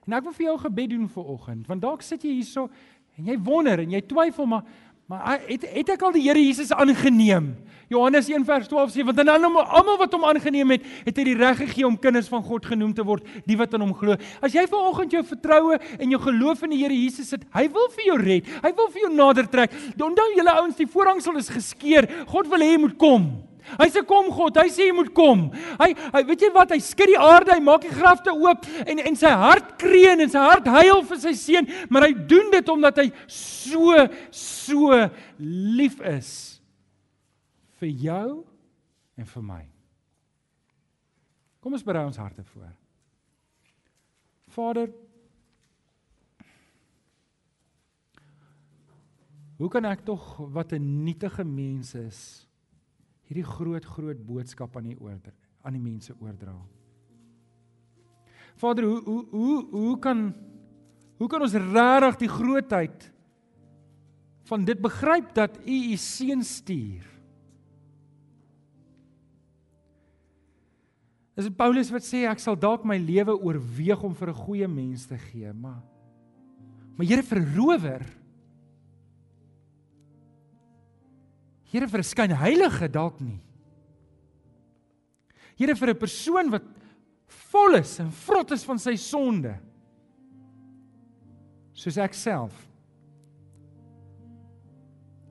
[0.07, 2.70] En ek wil vir jou gebed doen vir oggend want dalk sit jy hierso
[3.18, 4.63] en jy wonder en jy twyfel maar
[5.06, 7.51] Maar het het ek al die Here Jesus aangeneem?
[7.93, 11.86] Johannes 1:12 sê want dan almal wat hom aangeneem het, het hy die reg gegee
[11.86, 14.18] om kinders van God genoem te word, die wat aan hom glo.
[14.41, 17.86] As jy vanoggend jou vertroue en jou geloof in die Here Jesus het, hy wil
[17.93, 18.49] vir jou red.
[18.64, 19.78] Hy wil vir jou nader trek.
[19.93, 22.10] Onthou julle ouens, die voorhangsel is geskeur.
[22.26, 23.30] God wil hê jy moet kom.
[23.80, 25.47] Hy sê kom God, hy sê jy moet kom.
[25.80, 29.01] Hy hy weet jy wat, hy skud die aarde, hy maak die grafte oop en
[29.01, 32.74] en sy hart kreun en sy hart huil vir sy seun, maar hy doen dit
[32.74, 34.99] omdat hy so so
[35.39, 36.34] lief is
[37.82, 38.28] vir jou
[39.18, 39.63] en vir my.
[41.63, 42.70] Kom ons berei ons harte voor.
[44.55, 44.91] Vader
[49.55, 52.47] Hoe kan ek tog wat 'n nietige mens is
[53.26, 55.34] hierdie groot groot boodskap aan die oordra
[55.66, 56.54] aan die mense oordra.
[58.62, 60.28] Vader, hoe hoe hoe hoe kan
[61.18, 63.10] hoe kan ons regtig die grootheid
[64.46, 67.04] van dit begryp dat U U seun stuur?
[71.36, 75.06] Dis Paulus wat sê ek sal dalk my lewe oorweeg om vir 'n goeie mens
[75.06, 75.84] te gee, maar
[76.96, 77.42] maar Here vir
[81.72, 83.41] Here vir 'n skynheilige dalk nie.
[85.57, 86.63] Here vir 'n persoon wat
[87.28, 89.55] vol is en vrot is van sy sonde.
[91.74, 92.68] Soos ek self.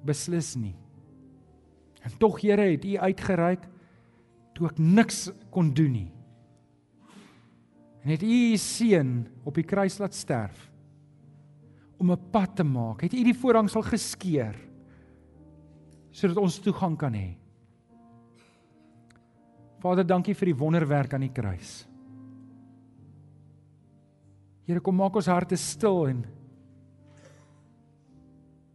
[0.05, 0.76] Beslis nie.
[2.05, 3.68] En tog Here het U uitgereik
[4.55, 6.12] toe ek niks kon doen nie.
[8.05, 10.70] En het U seun op die kruis laat sterf
[11.99, 13.01] om 'n pad te maak.
[13.01, 14.55] Het U die voorhangsel geskeur
[16.15, 17.33] sodat ons toegang kan hê.
[19.83, 21.83] Vader, dankie vir die wonderwerk aan die kruis.
[24.65, 26.23] Here, kom maak ons harte stil en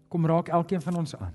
[0.10, 1.34] kom raak elkeen van ons aan.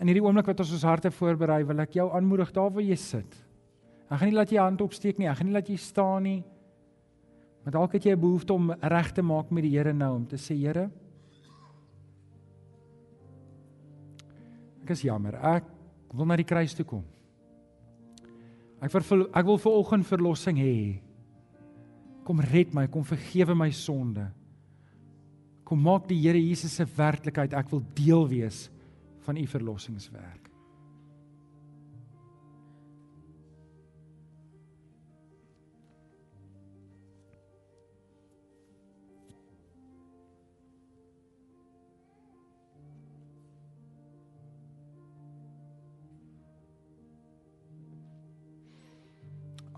[0.00, 2.96] In hierdie oomblik wat ons ons harte voorberei, wil ek jou aanmoedig daar waar jy
[3.00, 3.36] sit.
[4.08, 6.40] Ek gaan nie laat jy hand opsteek nie, ek gaan nie laat jy staan nie.
[7.64, 10.26] Maar dalk het jy 'n behoefte om reg te maak met die Here nou om
[10.26, 10.90] te sê, Here,
[14.90, 15.36] Ek is jammer.
[15.38, 15.66] Ek
[16.18, 17.04] wil na die kruis toe kom.
[18.82, 20.98] Ek vir ek wil vir oggend verlossing hê.
[22.26, 24.24] Kom red my, kom vergewe my sonde.
[25.62, 27.54] Kom maak die Here Jesus se werklikheid.
[27.54, 28.64] Ek wil deel wees
[29.22, 30.49] van u verlossingswerk.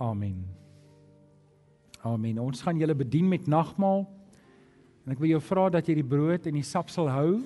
[0.03, 0.43] Amen.
[2.03, 2.39] Amen.
[2.43, 4.03] Ons gaan julle bedien met nagmaal.
[5.07, 7.43] En ek wil jou vra dat jy die brood en die sap sal hou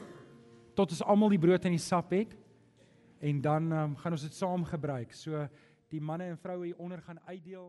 [0.77, 2.33] tot ons almal die brood en die sap het.
[3.21, 5.13] En dan um, gaan ons dit saam gebruik.
[5.17, 5.45] So
[5.93, 7.69] die manne en vroue hier onder gaan uitdeel.